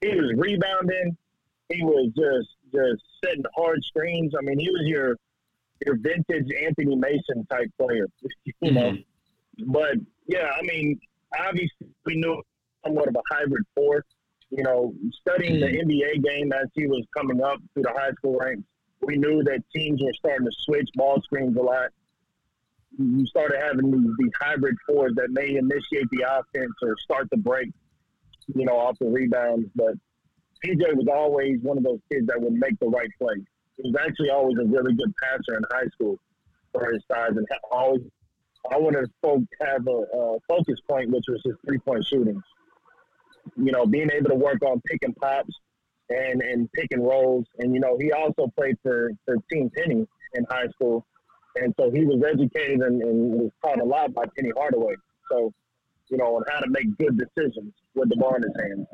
he 0.00 0.08
was 0.08 0.32
rebounding. 0.36 1.16
He 1.68 1.82
was 1.82 2.12
just 2.16 2.48
just 2.72 3.02
setting 3.24 3.44
hard 3.56 3.82
screens. 3.84 4.34
I 4.38 4.42
mean, 4.42 4.58
he 4.58 4.70
was 4.70 4.82
your 4.84 5.16
your 5.86 5.96
vintage 5.96 6.48
Anthony 6.66 6.96
Mason 6.96 7.46
type 7.50 7.70
player, 7.78 8.06
you 8.60 8.72
know. 8.72 8.92
Mm-hmm. 8.92 9.72
But 9.72 9.94
yeah, 10.26 10.50
I 10.58 10.62
mean, 10.62 10.98
obviously 11.38 11.88
we 12.04 12.16
knew 12.16 12.42
somewhat 12.84 13.08
of 13.08 13.16
a 13.16 13.34
hybrid 13.34 13.64
force. 13.74 14.04
You 14.50 14.64
know, 14.64 14.94
studying 15.20 15.60
the 15.60 15.66
mm-hmm. 15.66 15.90
NBA 15.90 16.24
game 16.24 16.52
as 16.52 16.68
he 16.74 16.86
was 16.86 17.04
coming 17.14 17.42
up 17.42 17.58
through 17.74 17.82
the 17.82 17.92
high 17.92 18.12
school 18.12 18.38
ranks, 18.38 18.62
we 19.02 19.16
knew 19.16 19.42
that 19.44 19.62
teams 19.74 20.02
were 20.02 20.12
starting 20.14 20.46
to 20.46 20.52
switch 20.60 20.88
ball 20.94 21.20
screens 21.22 21.56
a 21.56 21.60
lot. 21.60 21.90
You 22.96 23.26
started 23.26 23.60
having 23.60 23.90
these, 23.90 24.10
these 24.18 24.32
hybrid 24.40 24.76
fours 24.86 25.12
that 25.16 25.30
may 25.30 25.56
initiate 25.56 26.08
the 26.10 26.24
offense 26.26 26.72
or 26.82 26.96
start 26.98 27.28
the 27.30 27.36
break, 27.36 27.70
you 28.54 28.64
know, 28.64 28.76
off 28.76 28.98
the 28.98 29.06
rebounds. 29.06 29.68
But 29.74 29.94
PJ 30.64 30.94
was 30.94 31.06
always 31.12 31.60
one 31.62 31.76
of 31.76 31.84
those 31.84 32.00
kids 32.10 32.26
that 32.26 32.40
would 32.40 32.54
make 32.54 32.78
the 32.80 32.88
right 32.88 33.10
play. 33.20 33.36
He 33.76 33.90
was 33.90 33.96
actually 34.00 34.30
always 34.30 34.56
a 34.58 34.64
really 34.64 34.94
good 34.94 35.12
passer 35.22 35.56
in 35.56 35.62
high 35.70 35.86
school 35.92 36.18
for 36.72 36.92
his 36.92 37.02
size, 37.10 37.30
and 37.36 37.46
always 37.70 38.02
I 38.70 38.76
wanted 38.76 39.08
to 39.24 39.46
have 39.60 39.86
a, 39.86 39.90
a 39.90 40.38
focus 40.48 40.80
point, 40.88 41.10
which 41.10 41.24
was 41.28 41.40
his 41.44 41.54
three 41.66 41.78
point 41.78 42.04
shooting. 42.06 42.42
You 43.56 43.72
know, 43.72 43.86
being 43.86 44.10
able 44.12 44.30
to 44.30 44.34
work 44.34 44.62
on 44.62 44.80
pick 44.82 45.02
and 45.02 45.16
pops 45.16 45.54
and 46.10 46.42
and 46.42 46.70
pick 46.72 46.88
and 46.90 47.04
rolls, 47.04 47.46
and 47.58 47.72
you 47.74 47.80
know, 47.80 47.96
he 48.00 48.12
also 48.12 48.50
played 48.56 48.76
for 48.82 49.10
for 49.24 49.36
Team 49.50 49.70
Penny 49.76 50.06
in 50.34 50.46
high 50.50 50.68
school, 50.68 51.06
and 51.62 51.74
so 51.78 51.90
he 51.90 52.04
was 52.04 52.22
educated 52.22 52.80
and, 52.80 53.02
and 53.02 53.32
was 53.32 53.50
taught 53.62 53.80
a 53.80 53.84
lot 53.84 54.12
by 54.14 54.24
Penny 54.36 54.52
Hardaway. 54.56 54.94
So, 55.30 55.52
you 56.08 56.16
know, 56.16 56.36
on 56.36 56.44
how 56.50 56.60
to 56.60 56.70
make 56.70 56.96
good 56.98 57.18
decisions 57.18 57.72
with 57.94 58.08
the 58.08 58.16
ball 58.16 58.34
in 58.36 58.42
his 58.42 58.52
hands 58.58 58.86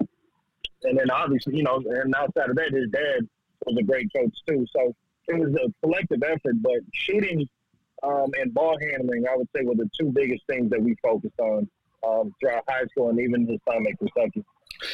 and 0.85 0.99
then 0.99 1.11
obviously, 1.11 1.56
you 1.56 1.62
know, 1.62 1.83
and 1.87 2.14
outside 2.14 2.50
of 2.50 2.56
that, 2.56 2.73
his 2.73 2.88
dad 2.90 3.26
was 3.66 3.76
a 3.78 3.83
great 3.83 4.11
coach 4.14 4.37
too. 4.47 4.66
So 4.75 4.94
it 5.28 5.38
was 5.38 5.54
a 5.54 5.73
collective 5.85 6.23
effort. 6.23 6.62
But 6.62 6.80
shooting 6.92 7.49
um, 8.02 8.30
and 8.38 8.52
ball 8.52 8.76
handling, 8.78 9.25
I 9.26 9.37
would 9.37 9.49
say, 9.56 9.64
were 9.64 9.75
the 9.75 9.90
two 9.99 10.11
biggest 10.12 10.47
things 10.47 10.71
that 10.71 10.83
we 10.83 10.94
focused 11.02 11.40
on 11.40 11.68
um, 12.06 12.35
throughout 12.38 12.64
high 12.68 12.85
school 12.90 13.09
and 13.09 13.18
even 13.18 13.47
his 13.47 13.61
time 13.68 13.87
at 13.87 13.99
Kentucky. 13.99 14.44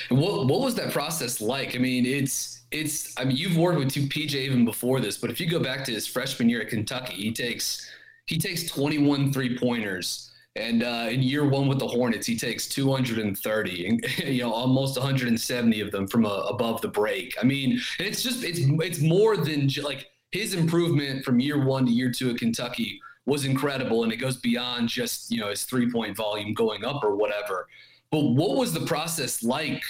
What 0.08 0.46
what 0.46 0.60
was 0.60 0.74
that 0.76 0.92
process 0.92 1.40
like? 1.40 1.74
I 1.74 1.78
mean, 1.78 2.06
it's 2.06 2.62
it's. 2.70 3.18
I 3.18 3.24
mean, 3.24 3.36
you've 3.36 3.56
worked 3.56 3.78
with 3.78 3.90
two 3.90 4.02
PJ 4.02 4.34
even 4.34 4.64
before 4.64 5.00
this, 5.00 5.18
but 5.18 5.30
if 5.30 5.40
you 5.40 5.48
go 5.48 5.60
back 5.60 5.84
to 5.84 5.92
his 5.92 6.06
freshman 6.06 6.48
year 6.48 6.62
at 6.62 6.68
Kentucky, 6.68 7.14
he 7.14 7.32
takes 7.32 7.90
he 8.26 8.38
takes 8.38 8.64
21 8.68 9.32
three 9.32 9.58
pointers 9.58 10.30
and 10.56 10.82
uh, 10.82 11.06
in 11.08 11.22
year 11.22 11.48
one 11.48 11.68
with 11.68 11.78
the 11.78 11.86
Hornets, 11.86 12.26
he 12.26 12.36
takes 12.36 12.68
230, 12.68 13.86
and 13.86 14.04
you 14.18 14.42
know 14.42 14.52
almost 14.52 14.96
170 14.96 15.80
of 15.80 15.90
them 15.90 16.06
from 16.06 16.26
uh, 16.26 16.42
above 16.48 16.80
the 16.80 16.88
break. 16.88 17.34
I 17.40 17.44
mean, 17.44 17.80
it's 17.98 18.22
just 18.22 18.44
it's 18.44 18.60
it's 18.60 19.00
more 19.00 19.36
than 19.36 19.70
like 19.82 20.06
his 20.32 20.54
improvement 20.54 21.24
from 21.24 21.40
year 21.40 21.64
one 21.64 21.86
to 21.86 21.92
year 21.92 22.10
two 22.10 22.30
at 22.30 22.38
Kentucky 22.38 23.00
was 23.26 23.44
incredible, 23.44 24.02
and 24.02 24.12
it 24.12 24.16
goes 24.16 24.36
beyond 24.36 24.88
just 24.88 25.30
you 25.30 25.40
know 25.40 25.48
his 25.48 25.64
three 25.64 25.90
point 25.90 26.16
volume 26.16 26.52
going 26.52 26.84
up 26.84 27.04
or 27.04 27.14
whatever. 27.14 27.68
But 28.10 28.20
what 28.20 28.56
was 28.56 28.72
the 28.72 28.80
process 28.86 29.42
like 29.42 29.82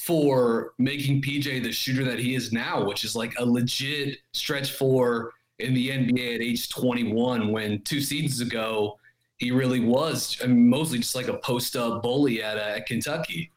for 0.00 0.72
making 0.78 1.22
PJ 1.22 1.62
the 1.62 1.72
shooter 1.72 2.04
that 2.04 2.18
he 2.18 2.34
is 2.34 2.52
now, 2.52 2.84
which 2.84 3.04
is 3.04 3.14
like 3.14 3.34
a 3.38 3.44
legit 3.44 4.18
stretch 4.32 4.72
four 4.72 5.32
in 5.58 5.74
the 5.74 5.88
NBA 5.88 6.34
at 6.36 6.42
age 6.42 6.68
21, 6.68 7.52
when 7.52 7.80
two 7.82 8.00
seasons 8.00 8.40
ago 8.40 8.98
he 9.38 9.50
really 9.50 9.80
was 9.80 10.38
I 10.42 10.46
mean, 10.46 10.68
mostly 10.68 10.98
just 10.98 11.14
like 11.14 11.28
a 11.28 11.38
post 11.38 11.76
up 11.76 12.02
bully 12.02 12.42
at, 12.42 12.56
uh, 12.56 12.76
at 12.76 12.86
Kentucky. 12.86 13.50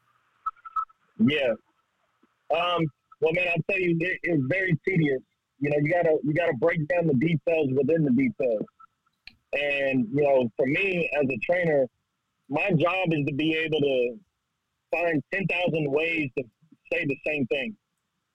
Yeah. 1.19 1.53
Um, 2.51 2.85
well, 3.21 3.33
man, 3.33 3.47
I'll 3.49 3.63
tell 3.69 3.79
you, 3.79 3.97
it, 3.99 4.19
it's 4.23 4.43
very 4.47 4.77
tedious. 4.87 5.21
You 5.59 5.69
know, 5.69 5.77
you 5.81 5.91
gotta 5.91 6.17
you 6.23 6.33
gotta 6.33 6.53
break 6.59 6.87
down 6.87 7.07
the 7.07 7.15
details 7.15 7.69
within 7.75 8.03
the 8.03 8.11
details. 8.11 8.65
And 9.53 10.07
you 10.13 10.21
know, 10.21 10.49
for 10.55 10.67
me 10.67 11.09
as 11.19 11.27
a 11.29 11.37
trainer, 11.39 11.87
my 12.49 12.69
job 12.71 13.09
is 13.11 13.25
to 13.25 13.33
be 13.33 13.53
able 13.55 13.79
to 13.79 14.19
find 14.91 15.23
ten 15.33 15.45
thousand 15.47 15.91
ways 15.91 16.29
to 16.37 16.43
say 16.91 17.05
the 17.05 17.17
same 17.25 17.45
thing 17.47 17.75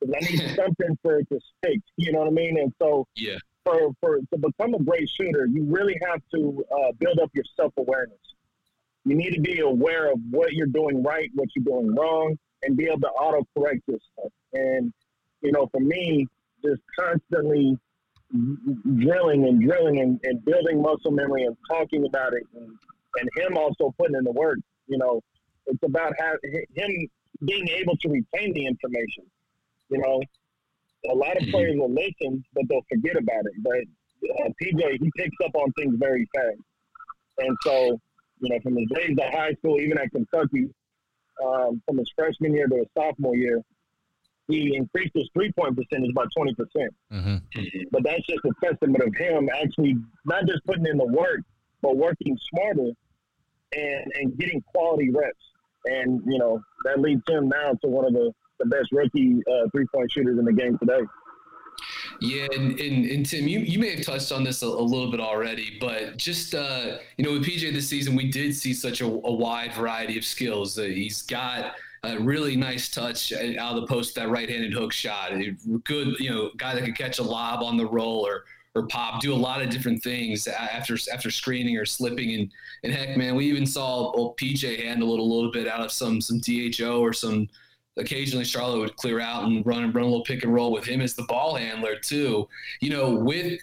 because 0.01 0.15
I 0.17 0.31
need 0.31 0.41
something 0.57 0.99
for 1.03 1.19
it 1.19 1.29
to 1.31 1.41
stick. 1.59 1.81
You 1.97 2.13
know 2.13 2.21
what 2.21 2.29
I 2.29 2.33
mean? 2.33 2.59
And 2.59 2.73
so, 2.81 3.07
yeah, 3.17 3.39
for, 3.65 3.91
for 4.01 4.19
to 4.19 4.39
become 4.39 4.75
a 4.75 4.83
great 4.83 5.09
shooter, 5.09 5.47
you 5.47 5.65
really 5.65 5.99
have 6.07 6.21
to 6.35 6.65
uh, 6.73 6.93
build 6.99 7.19
up 7.21 7.31
your 7.35 7.45
self 7.57 7.73
awareness. 7.77 8.19
You 9.05 9.17
need 9.17 9.35
to 9.35 9.41
be 9.41 9.61
aware 9.61 10.13
of 10.13 10.19
what 10.31 10.53
you're 10.53 10.67
doing 10.67 11.03
right, 11.03 11.29
what 11.35 11.49
you're 11.57 11.65
doing 11.65 11.95
wrong, 11.95 12.39
and 12.63 12.77
be 12.77 12.87
able 12.87 13.01
to 13.01 13.09
auto 13.09 13.47
correct 13.57 13.81
yourself. 13.87 14.33
And 14.53 14.93
you 15.41 15.53
know, 15.53 15.69
for 15.73 15.81
me, 15.81 16.27
just 16.65 16.81
constantly 16.99 17.79
drilling 18.33 19.47
and 19.47 19.61
drilling 19.61 20.01
and, 20.01 20.21
and 20.23 20.45
building 20.45 20.81
muscle 20.81 21.11
memory 21.11 21.45
and 21.45 21.57
talking 21.69 22.07
about 22.07 22.33
it, 22.33 22.45
and, 22.55 22.71
and 23.21 23.29
him 23.37 23.57
also 23.57 23.95
putting 23.99 24.17
in 24.17 24.25
the 24.25 24.33
work. 24.33 24.59
You 24.87 24.99
know, 24.99 25.21
it's 25.67 25.83
about 25.83 26.13
have, 26.19 26.37
him 26.75 27.09
being 27.45 27.69
able 27.69 27.97
to 27.99 28.09
retain 28.09 28.53
the 28.53 28.67
information. 28.67 29.25
You 29.89 29.99
know, 29.99 30.23
a 31.11 31.15
lot 31.15 31.37
of 31.37 31.43
mm-hmm. 31.43 31.51
players 31.51 31.77
will 31.77 31.93
listen, 31.93 32.45
but 32.55 32.65
they'll 32.69 32.87
forget 32.89 33.17
about 33.17 33.45
it. 33.47 33.53
But 33.63 34.45
uh, 34.45 34.49
PJ, 34.63 34.99
he 35.01 35.11
picks 35.17 35.37
up 35.45 35.55
on 35.55 35.73
things 35.73 35.95
very 35.99 36.29
fast. 36.35 36.59
And 37.39 37.57
so, 37.63 38.01
you 38.41 38.51
know, 38.51 38.59
from 38.63 38.77
his 38.77 38.89
days 38.95 39.17
at 39.21 39.35
high 39.35 39.55
school, 39.55 39.81
even 39.81 39.99
at 39.99 40.11
Kentucky, 40.11 40.69
um, 41.45 41.83
from 41.87 41.99
his 41.99 42.11
freshman 42.17 42.55
year 42.55 42.69
to 42.69 42.77
his 42.77 42.87
sophomore 42.97 43.37
year, 43.37 43.61
he 44.49 44.77
increased 44.77 45.13
his 45.15 45.29
three 45.35 45.51
point 45.53 45.77
percentage 45.77 46.15
by 46.15 46.25
20%. 46.37 46.57
percent 46.57 46.95
mm-hmm. 47.13 47.37
But 47.91 48.03
that's 48.05 48.25
just 48.27 48.45
a 48.45 48.53
testament 48.65 49.03
of 49.03 49.15
him 49.17 49.49
actually 49.63 49.97
not 50.25 50.47
just 50.47 50.65
putting 50.67 50.87
in 50.87 50.99
the 50.99 51.07
work, 51.07 51.41
but 51.81 51.97
working 51.97 52.37
smarter 52.51 52.93
and, 53.77 54.13
and 54.15 54.39
getting 54.39 54.63
quality 54.63 55.11
reps. 55.11 55.37
And, 55.85 56.23
you 56.27 56.39
know, 56.39 56.63
that 56.85 57.01
leads 57.01 57.23
him 57.29 57.49
now 57.49 57.73
to 57.83 57.89
one 57.89 58.05
of 58.05 58.13
the 58.13 58.33
the 58.63 58.69
best 58.69 58.93
rookie 58.93 59.43
uh, 59.51 59.69
three 59.71 59.87
point 59.95 60.11
shooters 60.11 60.39
in 60.39 60.45
the 60.45 60.53
game 60.53 60.79
today. 60.79 61.01
Yeah, 62.21 62.47
and, 62.53 62.79
and, 62.79 63.07
and, 63.07 63.27
Tim, 63.27 63.49
you, 63.49 63.61
you 63.61 63.79
may 63.79 63.97
have 63.97 64.05
touched 64.05 64.31
on 64.31 64.45
this 64.45 64.63
a, 64.63 64.67
a 64.67 64.69
little 64.69 65.11
bit 65.11 65.19
already, 65.19 65.79
but 65.81 66.17
just 66.17 66.55
uh, 66.55 66.99
you 67.17 67.25
know, 67.25 67.33
with 67.33 67.45
PJ 67.45 67.73
this 67.73 67.89
season, 67.89 68.15
we 68.15 68.31
did 68.31 68.55
see 68.55 68.73
such 68.75 69.01
a, 69.01 69.07
a 69.07 69.33
wide 69.33 69.75
variety 69.75 70.17
of 70.19 70.25
skills. 70.25 70.79
Uh, 70.79 70.83
he's 70.83 71.23
got 71.23 71.75
a 72.05 72.19
really 72.19 72.55
nice 72.55 72.89
touch 72.89 73.33
out 73.33 73.75
of 73.75 73.81
the 73.81 73.87
post, 73.87 74.15
that 74.15 74.29
right-handed 74.29 74.73
hook 74.73 74.93
shot. 74.93 75.33
Good, 75.85 76.21
you 76.21 76.31
know, 76.31 76.51
guy 76.57 76.75
that 76.75 76.85
could 76.85 76.97
catch 76.97 77.19
a 77.19 77.23
lob 77.23 77.63
on 77.63 77.77
the 77.77 77.87
roll 77.87 78.25
or 78.27 78.45
or 78.75 78.87
pop, 78.87 79.21
do 79.21 79.35
a 79.35 79.37
lot 79.37 79.63
of 79.63 79.71
different 79.71 80.03
things 80.03 80.47
after 80.47 80.97
after 81.13 81.31
screening 81.31 81.77
or 81.77 81.85
slipping. 81.85 82.35
And 82.35 82.53
and 82.85 82.93
heck, 82.93 83.17
man, 83.17 83.35
we 83.35 83.47
even 83.47 83.67
saw 83.67 84.11
old 84.13 84.37
PJ 84.39 84.85
handle 84.85 85.15
it 85.15 85.21
a 85.21 85.23
little 85.23 85.53
bit 85.53 85.69
out 85.69 85.81
of 85.81 85.93
some 85.93 86.21
some 86.21 86.41
DHO 86.41 87.01
or 87.01 87.13
some 87.13 87.49
occasionally 87.99 88.45
Charlotte 88.45 88.79
would 88.79 88.97
clear 88.97 89.21
out 89.21 89.45
and 89.45 89.65
run 89.67 89.85
and 89.85 89.95
run 89.95 90.05
a 90.05 90.09
little 90.09 90.25
pick 90.25 90.45
and 90.45 90.55
roll 90.55 90.73
with 90.73 90.85
him 90.85 91.01
as 91.01 91.15
the 91.15 91.25
ball 91.25 91.55
handler 91.55 91.97
too. 91.99 92.49
You 92.81 92.91
know, 92.91 93.11
with 93.11 93.61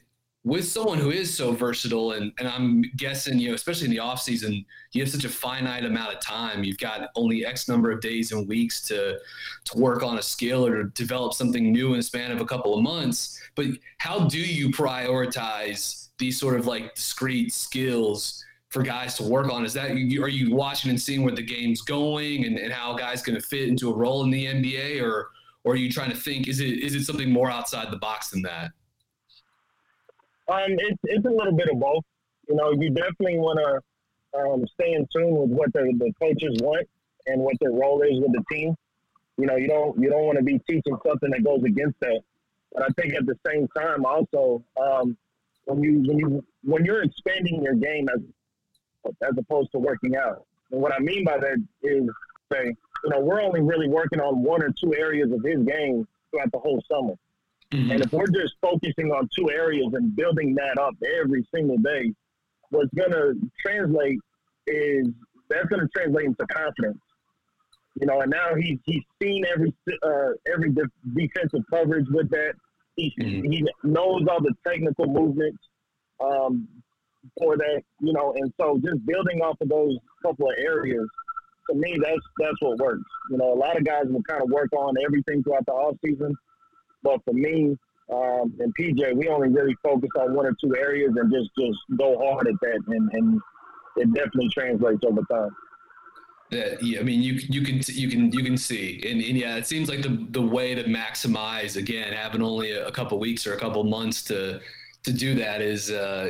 with 0.49 0.67
someone 0.67 0.97
who 0.97 1.11
is 1.11 1.33
so 1.33 1.51
versatile 1.51 2.13
and, 2.13 2.33
and 2.39 2.47
I'm 2.47 2.81
guessing, 2.97 3.39
you 3.39 3.49
know, 3.49 3.55
especially 3.55 3.85
in 3.85 3.91
the 3.91 3.99
off 3.99 4.19
season, 4.19 4.65
you 4.91 5.01
have 5.03 5.11
such 5.11 5.23
a 5.23 5.29
finite 5.29 5.85
amount 5.85 6.13
of 6.13 6.19
time. 6.21 6.63
You've 6.63 6.79
got 6.79 7.09
only 7.15 7.45
X 7.45 7.67
number 7.67 7.91
of 7.91 8.01
days 8.01 8.31
and 8.31 8.47
weeks 8.47 8.81
to 8.87 9.19
to 9.65 9.77
work 9.77 10.01
on 10.01 10.17
a 10.17 10.21
skill 10.21 10.65
or 10.65 10.83
to 10.83 10.89
develop 10.89 11.33
something 11.33 11.71
new 11.71 11.93
in 11.93 11.99
a 11.99 12.03
span 12.03 12.31
of 12.31 12.41
a 12.41 12.45
couple 12.45 12.75
of 12.75 12.83
months. 12.83 13.39
But 13.55 13.67
how 13.99 14.27
do 14.27 14.39
you 14.39 14.69
prioritize 14.69 16.09
these 16.17 16.39
sort 16.39 16.59
of 16.59 16.65
like 16.65 16.95
discrete 16.95 17.53
skills 17.53 18.43
for 18.69 18.81
guys 18.81 19.15
to 19.17 19.23
work 19.23 19.51
on? 19.51 19.65
Is 19.65 19.73
that 19.73 19.91
are 19.91 19.95
you 19.95 20.55
watching 20.55 20.89
and 20.89 20.99
seeing 20.99 21.23
where 21.23 21.35
the 21.35 21.43
game's 21.43 21.81
going 21.81 22.45
and, 22.45 22.57
and 22.57 22.73
how 22.73 22.95
guys 22.95 23.21
going 23.21 23.39
to 23.39 23.47
fit 23.47 23.69
into 23.69 23.91
a 23.91 23.95
role 23.95 24.23
in 24.23 24.31
the 24.31 24.45
NBA, 24.45 25.03
or 25.03 25.29
or 25.63 25.73
are 25.73 25.77
you 25.77 25.91
trying 25.91 26.09
to 26.09 26.17
think 26.17 26.47
is 26.47 26.59
it 26.59 26.79
is 26.79 26.95
it 26.95 27.03
something 27.03 27.29
more 27.29 27.51
outside 27.51 27.91
the 27.91 27.97
box 27.97 28.31
than 28.31 28.41
that? 28.41 28.71
Um, 30.49 30.71
it's 30.77 30.99
it's 31.03 31.25
a 31.25 31.29
little 31.29 31.53
bit 31.53 31.69
of 31.69 31.79
both. 31.79 32.03
You 32.47 32.55
know, 32.55 32.71
you 32.71 32.89
definitely 32.89 33.37
want 33.37 33.59
to 33.59 34.39
um, 34.39 34.65
stay 34.73 34.93
in 34.93 35.07
tune 35.15 35.35
with 35.35 35.51
what 35.51 35.71
the, 35.73 35.93
the 35.97 36.11
coaches 36.19 36.57
want 36.61 36.87
and 37.27 37.41
what 37.41 37.55
their 37.61 37.71
role 37.71 38.01
is 38.01 38.19
with 38.19 38.33
the 38.33 38.43
team. 38.51 38.75
You 39.37 39.45
know, 39.45 39.55
you 39.55 39.67
don't 39.67 39.99
you 39.99 40.09
don't 40.09 40.25
want 40.25 40.37
to 40.37 40.43
be 40.43 40.59
teaching 40.67 40.97
something 41.05 41.29
that 41.29 41.43
goes 41.43 41.63
against 41.63 41.99
that. 42.01 42.21
But 42.73 42.83
I 42.83 42.87
think 42.99 43.13
at 43.13 43.25
the 43.25 43.37
same 43.45 43.67
time, 43.77 44.05
also 44.05 44.63
um, 44.81 45.15
when 45.65 45.83
you 45.83 46.03
when 46.05 46.17
you 46.17 46.43
when 46.63 46.83
you're 46.83 47.03
expanding 47.03 47.63
your 47.63 47.75
game 47.75 48.07
as 48.09 48.21
as 49.21 49.37
opposed 49.37 49.71
to 49.73 49.79
working 49.79 50.15
out, 50.15 50.45
and 50.71 50.81
what 50.81 50.93
I 50.93 50.99
mean 50.99 51.23
by 51.23 51.37
that 51.37 51.57
is, 51.83 52.09
say, 52.51 52.75
you 53.03 53.09
know, 53.09 53.19
we're 53.19 53.41
only 53.41 53.61
really 53.61 53.87
working 53.87 54.19
on 54.19 54.43
one 54.43 54.63
or 54.63 54.71
two 54.81 54.93
areas 54.95 55.31
of 55.31 55.43
his 55.43 55.63
game 55.63 56.07
throughout 56.31 56.51
the 56.51 56.59
whole 56.59 56.83
summer. 56.91 57.13
Mm-hmm. 57.73 57.91
And 57.91 58.01
if 58.01 58.11
we're 58.11 58.27
just 58.27 58.55
focusing 58.61 59.11
on 59.11 59.29
two 59.37 59.51
areas 59.51 59.91
and 59.93 60.15
building 60.15 60.55
that 60.55 60.79
up 60.79 60.95
every 61.21 61.47
single 61.53 61.77
day, 61.77 62.11
what's 62.69 62.93
going 62.95 63.11
to 63.11 63.35
translate 63.63 64.19
is 64.67 65.07
that's 65.49 65.67
going 65.67 65.81
to 65.81 65.87
translate 65.95 66.25
into 66.25 66.45
confidence. 66.47 66.99
You 67.99 68.07
know, 68.07 68.21
and 68.21 68.31
now 68.31 68.55
he's 68.55 68.77
he's 68.85 69.03
seen 69.21 69.45
every 69.45 69.73
uh, 70.03 70.29
every 70.51 70.71
de- 70.71 70.83
defensive 71.15 71.61
coverage 71.69 72.05
with 72.09 72.29
that. 72.29 72.53
He 72.95 73.13
mm-hmm. 73.19 73.51
he 73.51 73.65
knows 73.83 74.25
all 74.29 74.41
the 74.41 74.53
technical 74.65 75.07
movements 75.07 75.59
um, 76.23 76.67
for 77.37 77.57
that. 77.57 77.81
You 77.99 78.13
know, 78.13 78.33
and 78.37 78.53
so 78.59 78.79
just 78.83 79.05
building 79.05 79.41
off 79.41 79.57
of 79.61 79.69
those 79.69 79.97
couple 80.23 80.49
of 80.49 80.55
areas, 80.57 81.07
to 81.69 81.75
me, 81.75 81.97
that's 82.01 82.21
that's 82.39 82.61
what 82.61 82.77
works. 82.77 83.09
You 83.31 83.37
know, 83.37 83.53
a 83.53 83.59
lot 83.59 83.77
of 83.77 83.83
guys 83.83 84.05
will 84.07 84.23
kind 84.23 84.41
of 84.41 84.49
work 84.49 84.71
on 84.73 84.95
everything 85.05 85.43
throughout 85.43 85.65
the 85.65 85.73
off 85.73 85.97
season, 86.05 86.35
but 87.03 87.23
for 87.25 87.33
me 87.33 87.77
um, 88.11 88.53
and 88.59 88.73
PJ, 88.75 89.15
we 89.15 89.27
only 89.27 89.49
really 89.49 89.75
focus 89.83 90.09
on 90.19 90.33
one 90.33 90.47
or 90.47 90.55
two 90.59 90.75
areas 90.75 91.11
and 91.15 91.31
just 91.31 91.49
just 91.57 91.77
go 91.97 92.17
hard 92.17 92.47
at 92.47 92.55
that, 92.61 92.79
and, 92.87 93.09
and 93.13 93.41
it 93.97 94.11
definitely 94.13 94.49
translates 94.49 95.03
over 95.05 95.21
time. 95.31 95.55
Yeah, 96.49 96.75
yeah, 96.81 96.99
I 96.99 97.03
mean, 97.03 97.21
you 97.21 97.33
you 97.33 97.61
can 97.61 97.81
you 97.85 98.09
can 98.09 98.31
you 98.31 98.43
can 98.43 98.57
see, 98.57 99.03
and, 99.05 99.21
and, 99.21 99.37
yeah, 99.37 99.57
it 99.57 99.67
seems 99.67 99.89
like 99.89 100.01
the 100.01 100.25
the 100.31 100.41
way 100.41 100.73
to 100.73 100.85
maximize 100.85 101.77
again 101.77 102.11
having 102.11 102.41
only 102.41 102.71
a, 102.71 102.87
a 102.87 102.91
couple 102.91 103.19
weeks 103.19 103.45
or 103.45 103.53
a 103.53 103.59
couple 103.59 103.83
months 103.83 104.23
to 104.23 104.59
to 105.03 105.13
do 105.13 105.33
that 105.35 105.61
is 105.61 105.91
uh, 105.91 106.29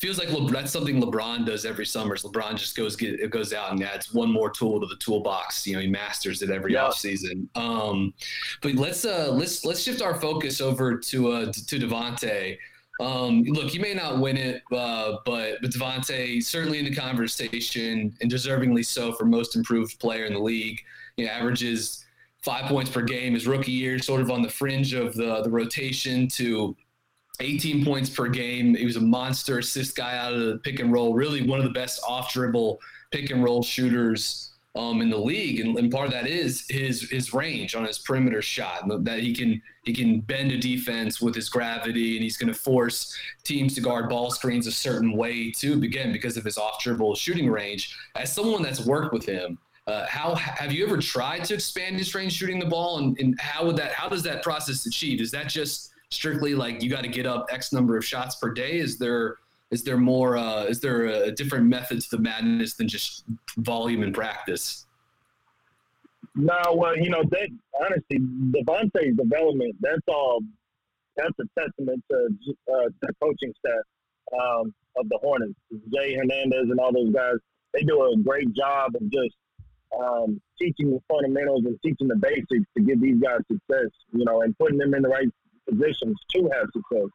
feels 0.00 0.18
like 0.18 0.30
Le- 0.30 0.50
that's 0.50 0.72
something 0.72 1.00
LeBron 1.00 1.46
does 1.46 1.64
every 1.64 1.86
summer. 1.86 2.16
LeBron 2.16 2.56
just 2.56 2.76
goes 2.76 2.96
get 2.96 3.30
goes 3.30 3.52
out 3.52 3.72
and 3.72 3.82
adds 3.82 4.12
one 4.12 4.30
more 4.30 4.50
tool 4.50 4.80
to 4.80 4.86
the 4.86 4.96
toolbox. 4.96 5.66
You 5.66 5.74
know, 5.74 5.80
he 5.80 5.86
masters 5.86 6.42
it 6.42 6.50
every 6.50 6.72
yeah. 6.72 6.84
offseason. 6.84 7.46
Um, 7.56 8.12
but 8.60 8.74
let's 8.74 9.04
uh, 9.04 9.30
let's 9.32 9.64
let's 9.64 9.82
shift 9.82 10.02
our 10.02 10.20
focus 10.20 10.60
over 10.60 10.96
to 10.96 11.28
uh, 11.28 11.46
to 11.52 11.78
Devonte. 11.78 12.58
Um, 13.00 13.44
look, 13.44 13.70
he 13.70 13.78
may 13.78 13.94
not 13.94 14.18
win 14.18 14.36
it, 14.36 14.62
uh, 14.72 15.18
but 15.24 15.58
but 15.62 15.70
Devonte 15.70 16.42
certainly 16.42 16.80
in 16.80 16.84
the 16.84 16.94
conversation 16.94 18.16
and 18.20 18.30
deservingly 18.30 18.84
so 18.84 19.12
for 19.12 19.26
most 19.26 19.54
improved 19.54 19.98
player 20.00 20.24
in 20.24 20.32
the 20.32 20.40
league. 20.40 20.80
You 21.16 21.26
know, 21.26 21.32
averages 21.32 22.04
five 22.42 22.64
points 22.66 22.90
per 22.90 23.02
game 23.02 23.34
his 23.34 23.46
rookie 23.46 23.72
year, 23.72 23.98
sort 24.00 24.20
of 24.20 24.30
on 24.32 24.42
the 24.42 24.48
fringe 24.48 24.92
of 24.92 25.14
the 25.14 25.42
the 25.42 25.50
rotation 25.50 26.26
to 26.30 26.76
18 27.40 27.84
points 27.84 28.10
per 28.10 28.28
game. 28.28 28.74
He 28.74 28.84
was 28.84 28.96
a 28.96 29.00
monster 29.00 29.58
assist 29.58 29.96
guy 29.96 30.16
out 30.16 30.32
of 30.32 30.40
the 30.40 30.58
pick 30.58 30.80
and 30.80 30.92
roll. 30.92 31.14
Really 31.14 31.46
one 31.46 31.58
of 31.58 31.64
the 31.64 31.70
best 31.70 32.00
off 32.06 32.32
dribble 32.32 32.80
pick 33.10 33.30
and 33.30 33.42
roll 33.42 33.62
shooters 33.62 34.48
um, 34.78 35.00
in 35.00 35.10
the 35.10 35.18
league, 35.18 35.60
and, 35.60 35.76
and, 35.76 35.90
part 35.90 36.06
of 36.06 36.12
that 36.12 36.28
is 36.28 36.64
his 36.68 37.10
his 37.10 37.32
range 37.32 37.74
on 37.74 37.84
his 37.84 37.98
perimeter 37.98 38.40
shot. 38.42 38.84
That 39.04 39.18
he 39.18 39.34
can 39.34 39.60
he 39.82 39.92
can 39.92 40.20
bend 40.20 40.52
a 40.52 40.58
defense 40.58 41.20
with 41.20 41.34
his 41.34 41.48
gravity, 41.48 42.16
and 42.16 42.22
he's 42.22 42.36
going 42.36 42.52
to 42.52 42.58
force 42.58 43.16
teams 43.42 43.74
to 43.74 43.80
guard 43.80 44.08
ball 44.08 44.30
screens 44.30 44.66
a 44.66 44.72
certain 44.72 45.16
way 45.16 45.50
too. 45.50 45.74
Again, 45.82 46.12
because 46.12 46.36
of 46.36 46.44
his 46.44 46.58
off 46.58 46.80
dribble 46.80 47.16
shooting 47.16 47.50
range. 47.50 47.96
As 48.14 48.32
someone 48.32 48.62
that's 48.62 48.84
worked 48.84 49.12
with 49.12 49.24
him, 49.24 49.58
uh, 49.88 50.06
how 50.06 50.34
have 50.36 50.70
you 50.70 50.86
ever 50.86 50.98
tried 50.98 51.44
to 51.46 51.54
expand 51.54 51.96
his 51.96 52.14
range 52.14 52.34
shooting 52.34 52.60
the 52.60 52.66
ball, 52.66 52.98
and, 52.98 53.18
and 53.18 53.40
how 53.40 53.66
would 53.66 53.76
that 53.76 53.92
how 53.92 54.08
does 54.08 54.22
that 54.22 54.42
process 54.42 54.86
achieve? 54.86 55.20
Is 55.20 55.32
that 55.32 55.48
just 55.48 55.90
strictly 56.10 56.54
like 56.54 56.82
you 56.82 56.90
got 56.90 57.02
to 57.02 57.08
get 57.08 57.26
up 57.26 57.48
X 57.50 57.72
number 57.72 57.96
of 57.96 58.04
shots 58.04 58.36
per 58.36 58.50
day? 58.50 58.78
Is 58.78 58.98
there 58.98 59.36
is 59.70 59.84
there 59.84 59.98
more 59.98 60.36
uh, 60.36 60.64
is 60.64 60.80
there 60.80 61.06
a 61.06 61.30
different 61.30 61.66
method 61.66 62.00
to 62.00 62.10
the 62.10 62.18
madness 62.18 62.74
than 62.74 62.88
just 62.88 63.24
volume 63.58 64.02
and 64.02 64.14
practice? 64.14 64.86
No, 66.34 66.58
well, 66.74 66.96
you 66.96 67.10
know, 67.10 67.22
that 67.30 67.48
honestly, 67.80 68.18
Devonte's 68.52 69.16
development, 69.16 69.76
that's 69.80 70.06
all 70.06 70.40
that's 71.16 71.34
a 71.40 71.60
testament 71.60 72.02
to 72.10 72.28
uh, 72.72 72.88
the 73.02 73.12
coaching 73.20 73.52
staff 73.58 73.82
um, 74.40 74.72
of 74.96 75.08
the 75.08 75.18
Hornets. 75.20 75.54
Jay 75.92 76.14
Hernandez 76.14 76.70
and 76.70 76.78
all 76.78 76.92
those 76.92 77.12
guys, 77.12 77.34
they 77.74 77.82
do 77.82 78.00
a 78.02 78.16
great 78.22 78.52
job 78.54 78.94
of 78.94 79.02
just 79.10 79.34
um, 79.98 80.40
teaching 80.60 80.90
the 80.90 81.00
fundamentals 81.08 81.64
and 81.64 81.78
teaching 81.84 82.08
the 82.08 82.16
basics 82.16 82.66
to 82.76 82.82
give 82.82 83.00
these 83.00 83.20
guys 83.20 83.40
success, 83.50 83.90
you 84.12 84.24
know, 84.24 84.42
and 84.42 84.56
putting 84.58 84.78
them 84.78 84.94
in 84.94 85.02
the 85.02 85.08
right 85.08 85.28
positions 85.68 86.16
to 86.34 86.50
have 86.52 86.66
success. 86.72 87.08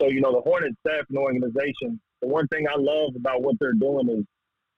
So, 0.00 0.08
you 0.08 0.20
know, 0.20 0.32
the 0.32 0.40
Hornet 0.40 0.74
staff 0.86 1.04
and 1.08 1.18
organization, 1.18 2.00
the 2.22 2.28
one 2.28 2.46
thing 2.48 2.66
I 2.68 2.78
love 2.78 3.14
about 3.16 3.42
what 3.42 3.56
they're 3.58 3.72
doing 3.72 4.08
is 4.08 4.24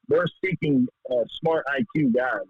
they're 0.08 0.26
seeking 0.44 0.86
uh, 1.10 1.24
smart 1.40 1.64
IQ 1.66 2.14
guys. 2.14 2.46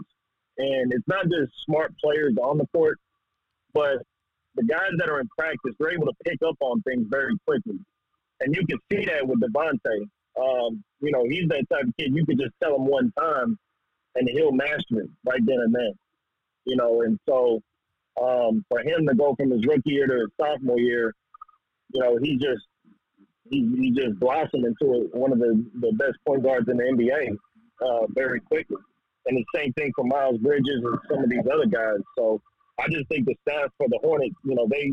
And 0.59 0.93
it's 0.93 1.07
not 1.07 1.25
just 1.25 1.53
smart 1.65 1.95
players 1.99 2.35
on 2.41 2.59
the 2.59 2.67
court, 2.75 2.99
but 3.73 3.99
the 4.57 4.65
guys 4.65 4.91
that 4.99 5.09
are 5.09 5.21
in 5.21 5.29
practice, 5.39 5.73
they're 5.79 5.93
able 5.93 6.07
to 6.07 6.13
pick 6.25 6.39
up 6.47 6.57
on 6.61 6.83
things 6.83 7.07
very 7.09 7.35
quickly. 7.47 7.79
And 8.41 8.55
you 8.55 8.67
can 8.67 8.79
see 8.91 9.05
that 9.07 9.27
with 9.27 9.41
Devonte. 9.41 10.09
Um, 10.41 10.83
you 11.01 11.11
know, 11.13 11.25
he's 11.29 11.49
that 11.49 11.65
type 11.71 11.85
of 11.85 11.97
kid 11.99 12.15
you 12.15 12.25
can 12.25 12.39
just 12.39 12.53
tell 12.63 12.77
him 12.77 12.87
one 12.87 13.13
time 13.19 13.59
and 14.15 14.29
he'll 14.29 14.53
master 14.53 15.01
it 15.01 15.11
right 15.25 15.45
then 15.45 15.59
and 15.61 15.75
there. 15.75 15.93
You 16.65 16.77
know, 16.77 17.03
and 17.03 17.19
so 17.29 17.61
um, 18.21 18.65
for 18.69 18.81
him 18.81 19.07
to 19.07 19.15
go 19.15 19.35
from 19.37 19.51
his 19.51 19.65
rookie 19.67 19.91
year 19.91 20.07
to 20.07 20.15
his 20.15 20.29
sophomore 20.41 20.79
year, 20.79 21.15
you 21.93 22.01
know, 22.01 22.19
he 22.23 22.37
just 22.37 22.63
he, 23.51 23.69
he 23.77 23.91
just 23.91 24.19
blossomed 24.21 24.65
into 24.65 25.09
one 25.13 25.33
of 25.33 25.39
the, 25.39 25.65
the 25.81 25.93
best 25.93 26.15
point 26.27 26.43
guards 26.43 26.69
in 26.69 26.77
the 26.77 26.85
NBA 26.85 27.37
uh, 27.83 28.07
very 28.11 28.41
quickly. 28.41 28.77
And 29.27 29.37
the 29.37 29.45
same 29.59 29.73
thing 29.75 29.93
for 29.95 30.05
Miles 30.05 30.39
Bridges 30.39 30.83
and 30.85 30.99
some 31.11 31.25
of 31.25 31.31
these 31.31 31.45
other 31.53 31.67
guys. 31.67 31.99
So 32.17 32.41
I 32.79 32.89
just 32.89 33.09
think 33.09 33.27
the 33.27 33.37
staff 33.47 33.71
for 33.77 33.89
the 33.89 33.99
Hornets, 34.03 34.37
you 34.45 34.55
know, 34.55 34.67
they 34.71 34.93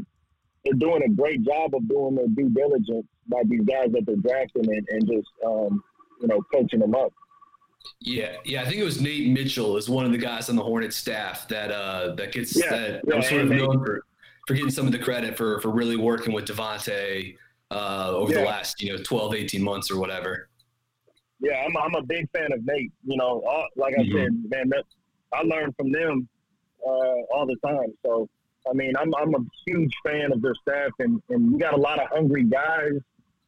they're 0.66 0.74
doing 0.74 1.04
a 1.04 1.10
great 1.10 1.44
job 1.44 1.74
of 1.76 1.88
doing 1.88 2.16
their 2.16 2.28
due 2.28 2.50
diligence 2.50 3.06
by 3.28 3.42
these 3.46 3.62
guys 3.62 3.92
that 3.92 4.06
they're 4.06 4.16
drafting 4.18 4.66
and, 4.68 4.88
and 4.90 5.08
just 5.08 5.28
um, 5.46 5.82
you 6.22 6.28
know 6.28 6.42
coaching 6.54 6.80
them 6.80 6.96
up. 6.96 7.14
Yeah, 8.00 8.38
yeah, 8.46 8.62
I 8.62 8.66
think 8.66 8.78
it 8.78 8.84
was 8.84 9.02
Nate 9.02 9.30
Mitchell 9.30 9.78
is 9.78 9.90
one 9.90 10.06
of 10.06 10.12
the 10.12 10.18
guys 10.18 10.50
on 10.50 10.56
the 10.56 10.64
Hornet 10.64 10.94
staff 10.94 11.48
that 11.48 11.72
uh 11.72 12.16
that 12.16 12.32
gets 12.32 12.58
yeah, 12.58 12.70
that 12.70 13.02
yeah, 13.08 13.16
I'm 13.16 13.24
sort 13.24 13.42
of 13.42 13.50
known 13.50 13.84
for, 13.84 14.04
for 14.48 14.54
getting 14.54 14.72
some 14.72 14.86
of 14.86 14.92
the 14.92 15.00
credit 15.00 15.38
for 15.38 15.60
for 15.62 15.70
really 15.70 15.98
working 15.98 16.34
with 16.34 16.46
Devonte 16.46 17.36
uh, 17.72 18.12
over 18.14 18.32
yeah. 18.32 18.40
the 18.40 18.46
last 18.46 18.82
you 18.82 18.96
know 18.96 19.04
12, 19.04 19.36
18 19.36 19.64
months 19.64 19.92
or 19.92 20.00
whatever. 20.00 20.50
Yeah, 21.40 21.66
I'm 21.66 21.76
I'm 21.78 21.96
a 21.96 22.04
big 22.04 22.28
fan 22.36 22.52
of 22.52 22.66
Nate. 22.66 22.92
You 23.06 23.18
know, 23.18 23.44
all, 23.48 23.68
like 23.76 23.96
I 23.98 24.04
mm-hmm. 24.04 24.18
said, 24.18 24.50
man, 24.50 24.70
that, 24.70 24.84
I 25.34 25.42
learn 25.42 25.74
from 25.74 25.92
them 25.92 26.28
uh, 26.86 27.34
all 27.34 27.46
the 27.46 27.58
time. 27.66 27.94
So 28.06 28.30
I 28.70 28.74
mean, 28.74 28.94
I'm 28.98 29.14
I'm 29.16 29.36
a 29.36 29.40
huge 29.68 29.94
fan 30.06 30.32
of 30.32 30.42
their 30.42 30.56
staff, 30.62 30.92
and 31.00 31.22
and 31.30 31.54
we 31.54 31.60
got 31.60 31.74
a 31.74 31.78
lot 31.78 32.02
of 32.02 32.10
hungry 32.10 32.44
guys 32.44 32.94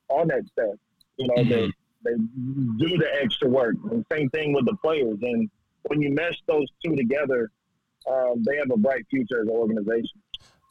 on 0.09 0.27
that 0.27 0.43
staff. 0.51 0.75
You 1.17 1.27
know, 1.27 1.43
mm-hmm 1.43 1.69
they 2.03 2.11
do 2.13 2.97
the 2.97 3.07
extra 3.21 3.47
work. 3.47 3.75
And 3.91 4.05
same 4.11 4.29
thing 4.29 4.53
with 4.53 4.65
the 4.65 4.75
players. 4.77 5.17
And 5.21 5.49
when 5.83 6.01
you 6.01 6.11
mesh 6.13 6.35
those 6.47 6.67
two 6.83 6.95
together, 6.95 7.51
um, 8.09 8.43
they 8.45 8.57
have 8.57 8.71
a 8.71 8.77
bright 8.77 9.05
future 9.09 9.41
as 9.41 9.47
an 9.47 9.53
organization. 9.53 10.21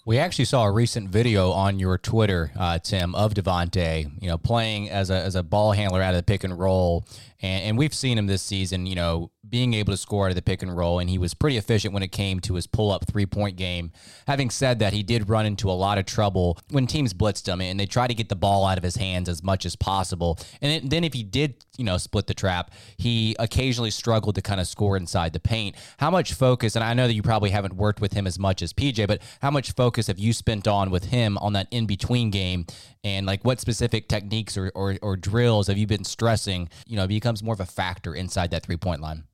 We 0.06 0.18
actually 0.18 0.46
saw 0.46 0.64
a 0.64 0.70
recent 0.72 1.10
video 1.10 1.50
on 1.50 1.78
your 1.78 1.98
Twitter, 1.98 2.50
uh, 2.58 2.78
Tim, 2.78 3.14
of 3.14 3.34
Devonte, 3.34 4.10
you 4.22 4.28
know, 4.28 4.38
playing 4.38 4.88
as 4.88 5.10
a, 5.10 5.16
as 5.16 5.34
a 5.34 5.42
ball 5.42 5.72
handler 5.72 6.00
out 6.00 6.14
of 6.14 6.16
the 6.16 6.22
pick 6.22 6.44
and 6.44 6.58
roll. 6.58 7.04
And, 7.40 7.64
and 7.64 7.78
we've 7.78 7.94
seen 7.94 8.18
him 8.18 8.26
this 8.26 8.42
season, 8.42 8.86
you 8.86 8.94
know, 8.94 9.30
being 9.48 9.74
able 9.74 9.92
to 9.92 9.96
score 9.96 10.26
out 10.26 10.30
of 10.30 10.34
the 10.34 10.42
pick 10.42 10.62
and 10.62 10.76
roll, 10.76 10.98
and 10.98 11.08
he 11.08 11.18
was 11.18 11.34
pretty 11.34 11.56
efficient 11.56 11.94
when 11.94 12.02
it 12.02 12.12
came 12.12 12.40
to 12.40 12.54
his 12.54 12.66
pull 12.66 12.90
up 12.90 13.06
three 13.06 13.26
point 13.26 13.56
game. 13.56 13.92
Having 14.26 14.50
said 14.50 14.78
that, 14.80 14.92
he 14.92 15.02
did 15.02 15.28
run 15.28 15.46
into 15.46 15.70
a 15.70 15.72
lot 15.72 15.98
of 15.98 16.06
trouble 16.06 16.58
when 16.70 16.86
teams 16.86 17.14
blitzed 17.14 17.46
him 17.46 17.60
and 17.60 17.78
they 17.78 17.86
tried 17.86 18.08
to 18.08 18.14
get 18.14 18.28
the 18.28 18.36
ball 18.36 18.66
out 18.66 18.78
of 18.78 18.84
his 18.84 18.96
hands 18.96 19.28
as 19.28 19.42
much 19.42 19.64
as 19.64 19.76
possible. 19.76 20.38
And 20.60 20.90
then 20.90 21.04
if 21.04 21.14
he 21.14 21.22
did, 21.22 21.64
you 21.76 21.84
know, 21.84 21.96
split 21.98 22.26
the 22.26 22.34
trap, 22.34 22.72
he 22.96 23.36
occasionally 23.38 23.90
struggled 23.90 24.34
to 24.34 24.42
kind 24.42 24.60
of 24.60 24.66
score 24.66 24.96
inside 24.96 25.32
the 25.32 25.40
paint. 25.40 25.76
How 25.98 26.10
much 26.10 26.34
focus, 26.34 26.76
and 26.76 26.84
I 26.84 26.94
know 26.94 27.06
that 27.06 27.14
you 27.14 27.22
probably 27.22 27.50
haven't 27.50 27.74
worked 27.74 28.00
with 28.00 28.12
him 28.12 28.26
as 28.26 28.38
much 28.38 28.62
as 28.62 28.72
PJ, 28.72 29.06
but 29.06 29.22
how 29.40 29.50
much 29.50 29.72
focus 29.72 30.08
have 30.08 30.18
you 30.18 30.32
spent 30.32 30.66
on 30.68 30.90
with 30.90 31.06
him 31.06 31.38
on 31.38 31.52
that 31.54 31.68
in 31.70 31.86
between 31.86 32.30
game? 32.30 32.66
And 33.04 33.26
like 33.26 33.44
what 33.44 33.60
specific 33.60 34.08
techniques 34.08 34.56
or, 34.56 34.72
or, 34.74 34.96
or 35.02 35.16
drills 35.16 35.68
have 35.68 35.78
you 35.78 35.86
been 35.86 36.04
stressing, 36.04 36.68
you 36.86 36.96
know, 36.96 37.06
becomes 37.28 37.42
more 37.42 37.52
of 37.52 37.60
a 37.60 37.66
factor 37.66 38.14
inside 38.14 38.50
that 38.50 38.62
three 38.62 38.78
point 38.78 39.02
line? 39.02 39.24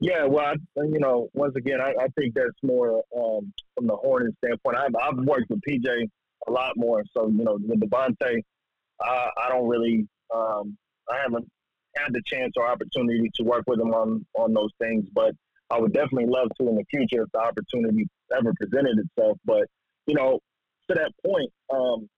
Yeah, 0.00 0.24
well, 0.26 0.44
I, 0.44 0.54
you 0.82 0.98
know, 0.98 1.28
once 1.32 1.54
again, 1.56 1.80
I, 1.80 1.94
I 1.98 2.08
think 2.18 2.34
that's 2.34 2.62
more 2.62 3.02
um, 3.16 3.52
from 3.74 3.86
the 3.86 3.96
Hornets 3.96 4.36
standpoint. 4.44 4.76
I've, 4.76 4.94
I've 4.96 5.18
worked 5.24 5.48
with 5.48 5.60
PJ 5.66 6.08
a 6.46 6.50
lot 6.50 6.76
more, 6.76 7.02
so 7.16 7.28
you 7.28 7.42
know, 7.42 7.58
with 7.60 7.80
Devonte, 7.80 8.42
I, 9.00 9.28
I 9.44 9.48
don't 9.48 9.68
really, 9.68 10.06
um, 10.34 10.76
I 11.10 11.16
haven't 11.22 11.48
had 11.96 12.12
the 12.12 12.22
chance 12.26 12.52
or 12.56 12.68
opportunity 12.68 13.30
to 13.34 13.42
work 13.44 13.64
with 13.66 13.80
him 13.80 13.94
on 13.94 14.26
on 14.38 14.52
those 14.52 14.70
things. 14.78 15.06
But 15.14 15.32
I 15.70 15.78
would 15.78 15.94
definitely 15.94 16.26
love 16.26 16.48
to 16.60 16.68
in 16.68 16.76
the 16.76 16.84
future 16.90 17.22
if 17.22 17.32
the 17.32 17.40
opportunity 17.40 18.08
ever 18.36 18.52
presented 18.60 18.98
itself. 18.98 19.38
But 19.46 19.66
you 20.06 20.14
know, 20.14 20.38
to 20.88 20.94
that 20.94 21.12
point, 21.26 21.50
um, 21.72 22.08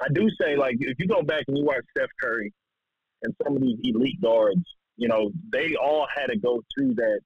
I 0.00 0.06
do 0.12 0.28
say 0.40 0.56
like 0.56 0.76
if 0.80 0.98
you 0.98 1.06
go 1.06 1.22
back 1.22 1.44
and 1.48 1.58
you 1.58 1.64
watch 1.64 1.84
Steph 1.96 2.10
Curry 2.20 2.52
and 3.22 3.34
some 3.42 3.56
of 3.56 3.62
these 3.62 3.78
elite 3.82 4.20
guards, 4.20 4.62
you 4.96 5.08
know, 5.08 5.30
they 5.52 5.74
all 5.76 6.06
had 6.14 6.26
to 6.26 6.38
go 6.38 6.62
through 6.74 6.94
that 6.94 7.20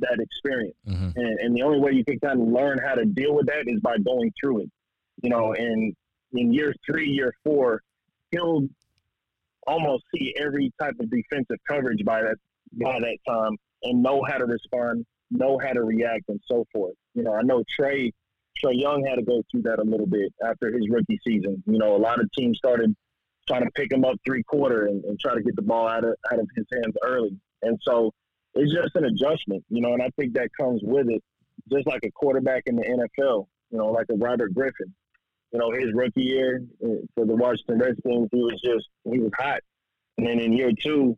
that 0.00 0.18
experience. 0.20 0.76
Mm-hmm. 0.86 1.10
And, 1.16 1.40
and 1.40 1.56
the 1.56 1.62
only 1.62 1.80
way 1.80 1.92
you 1.92 2.04
can 2.04 2.18
kind 2.20 2.40
of 2.40 2.48
learn 2.48 2.78
how 2.78 2.94
to 2.94 3.04
deal 3.04 3.34
with 3.34 3.46
that 3.46 3.64
is 3.66 3.80
by 3.80 3.98
going 3.98 4.32
through 4.40 4.62
it. 4.62 4.70
You 5.22 5.30
know, 5.30 5.54
and 5.54 5.94
in 6.32 6.52
year 6.52 6.74
three, 6.86 7.08
year 7.08 7.32
four, 7.44 7.80
he'll 8.30 8.68
almost 9.66 10.04
see 10.14 10.34
every 10.38 10.72
type 10.80 10.94
of 11.00 11.10
defensive 11.10 11.58
coverage 11.68 12.04
by 12.04 12.22
that 12.22 12.36
by 12.72 12.98
that 13.00 13.18
time 13.26 13.56
and 13.82 14.02
know 14.02 14.22
how 14.28 14.38
to 14.38 14.44
respond, 14.44 15.04
know 15.30 15.58
how 15.58 15.72
to 15.72 15.82
react, 15.82 16.24
and 16.28 16.40
so 16.46 16.64
forth. 16.72 16.94
You 17.14 17.22
know, 17.22 17.34
I 17.34 17.42
know 17.42 17.64
Trey 17.68 18.12
Trae 18.62 18.78
Young 18.78 19.04
had 19.04 19.16
to 19.16 19.22
go 19.22 19.42
through 19.50 19.62
that 19.62 19.78
a 19.78 19.84
little 19.84 20.06
bit 20.06 20.32
after 20.44 20.72
his 20.72 20.88
rookie 20.88 21.18
season. 21.26 21.62
You 21.66 21.78
know, 21.78 21.96
a 21.96 21.98
lot 21.98 22.20
of 22.20 22.30
teams 22.36 22.58
started 22.58 22.94
trying 23.48 23.64
to 23.64 23.70
pick 23.72 23.90
him 23.90 24.04
up 24.04 24.16
three 24.24 24.42
quarter 24.44 24.86
and, 24.86 25.04
and 25.04 25.18
try 25.18 25.34
to 25.34 25.42
get 25.42 25.56
the 25.56 25.62
ball 25.62 25.88
out 25.88 26.04
of 26.04 26.14
out 26.32 26.38
of 26.38 26.48
his 26.54 26.66
hands 26.72 26.94
early, 27.02 27.36
and 27.62 27.78
so 27.82 28.12
it's 28.54 28.72
just 28.72 28.94
an 28.94 29.04
adjustment. 29.04 29.64
You 29.68 29.80
know, 29.80 29.92
and 29.92 30.02
I 30.02 30.10
think 30.18 30.34
that 30.34 30.50
comes 30.58 30.80
with 30.84 31.08
it, 31.08 31.22
just 31.72 31.86
like 31.86 32.00
a 32.04 32.10
quarterback 32.10 32.64
in 32.66 32.76
the 32.76 32.82
NFL. 32.82 33.46
You 33.70 33.78
know, 33.78 33.86
like 33.86 34.06
a 34.10 34.14
Robert 34.14 34.54
Griffin. 34.54 34.94
You 35.52 35.58
know, 35.58 35.70
his 35.72 35.94
rookie 35.94 36.22
year 36.22 36.62
uh, 36.84 36.88
for 37.14 37.24
the 37.24 37.34
Washington 37.34 37.78
Redskins, 37.78 38.28
he 38.30 38.38
was 38.38 38.60
just 38.62 38.86
he 39.04 39.18
was 39.18 39.32
hot, 39.38 39.60
and 40.18 40.26
then 40.26 40.38
in 40.38 40.52
year 40.52 40.70
two, 40.82 41.16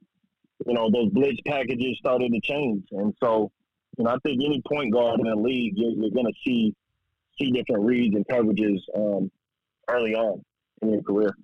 you 0.67 0.73
know, 0.73 0.89
those 0.91 1.11
blitz 1.11 1.41
packages 1.47 1.99
started 1.99 2.33
to 2.33 2.41
change, 2.41 2.85
and 2.93 3.13
so 3.23 3.51
you 3.99 4.05
know, 4.05 4.11
I 4.11 4.19
think 4.25 4.41
any 4.45 4.63
point 4.67 4.93
guard 4.93 5.21
in 5.21 5.27
the 5.27 5.37
league, 5.37 5.75
you're, 5.77 5.91
you're 5.91 6.11
going 6.11 6.27
to 6.27 6.33
see 6.47 6.75
see 7.39 7.51
different 7.51 7.85
reads 7.85 8.15
and 8.15 8.27
coverages 8.27 8.79
um, 8.97 9.31
early 9.89 10.15
on 10.15 10.43
in 10.83 10.93
your 10.93 11.03
career. 11.03 11.35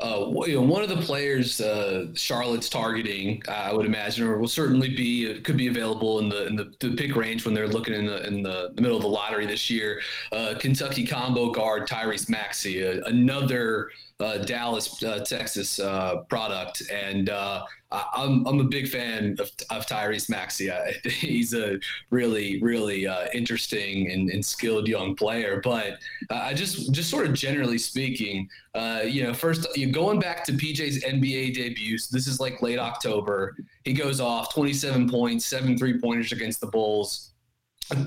Uh, 0.00 0.30
you 0.46 0.54
know, 0.54 0.62
one 0.62 0.82
of 0.82 0.88
the 0.88 0.96
players 0.98 1.60
uh, 1.60 2.06
Charlotte's 2.14 2.68
targeting, 2.68 3.42
I 3.48 3.72
would 3.72 3.84
imagine, 3.84 4.28
or 4.28 4.38
will 4.38 4.46
certainly 4.46 4.88
be 4.88 5.40
could 5.40 5.56
be 5.56 5.66
available 5.66 6.20
in 6.20 6.28
the 6.28 6.46
in 6.46 6.54
the, 6.54 6.72
the 6.78 6.94
pick 6.94 7.16
range 7.16 7.44
when 7.44 7.52
they're 7.52 7.66
looking 7.66 7.94
in 7.94 8.06
the 8.06 8.24
in 8.24 8.42
the, 8.42 8.70
the 8.74 8.80
middle 8.80 8.96
of 8.96 9.02
the 9.02 9.08
lottery 9.08 9.44
this 9.44 9.68
year. 9.68 10.00
Uh, 10.30 10.54
Kentucky 10.58 11.04
combo 11.04 11.50
guard 11.50 11.88
Tyrese 11.88 12.28
Maxey, 12.28 12.86
another 13.06 13.90
uh, 14.20 14.38
Dallas, 14.38 15.02
uh, 15.02 15.20
Texas 15.20 15.78
uh, 15.78 16.22
product, 16.28 16.82
and 16.90 17.30
uh, 17.30 17.64
I'm 17.92 18.46
I'm 18.46 18.60
a 18.60 18.64
big 18.64 18.88
fan 18.88 19.36
of, 19.38 19.50
of 19.70 19.86
Tyrese 19.86 20.28
Maxey. 20.28 20.70
he's 21.04 21.54
a 21.54 21.78
really 22.10 22.60
really 22.60 23.06
uh, 23.06 23.28
interesting 23.32 24.10
and, 24.10 24.28
and, 24.30 24.44
skilled 24.44 24.88
young 24.88 25.14
player. 25.14 25.60
But 25.62 25.98
I 26.30 26.52
just 26.52 26.92
just 26.92 27.10
sort 27.10 27.26
of 27.26 27.34
generally 27.34 27.78
speaking, 27.78 28.48
uh, 28.74 29.02
you 29.04 29.22
know, 29.22 29.32
first 29.32 29.76
you 29.76 29.92
going 29.92 30.18
back 30.18 30.44
to 30.46 30.52
PJ's 30.52 31.04
NBA 31.04 31.54
debuts. 31.54 32.08
This 32.08 32.26
is 32.26 32.40
like 32.40 32.60
late 32.60 32.78
October. 32.78 33.56
He 33.84 33.92
goes 33.92 34.20
off 34.20 34.52
27 34.52 35.08
points, 35.08 35.46
seven 35.46 35.78
three 35.78 36.00
pointers 36.00 36.32
against 36.32 36.60
the 36.60 36.66
Bulls 36.66 37.30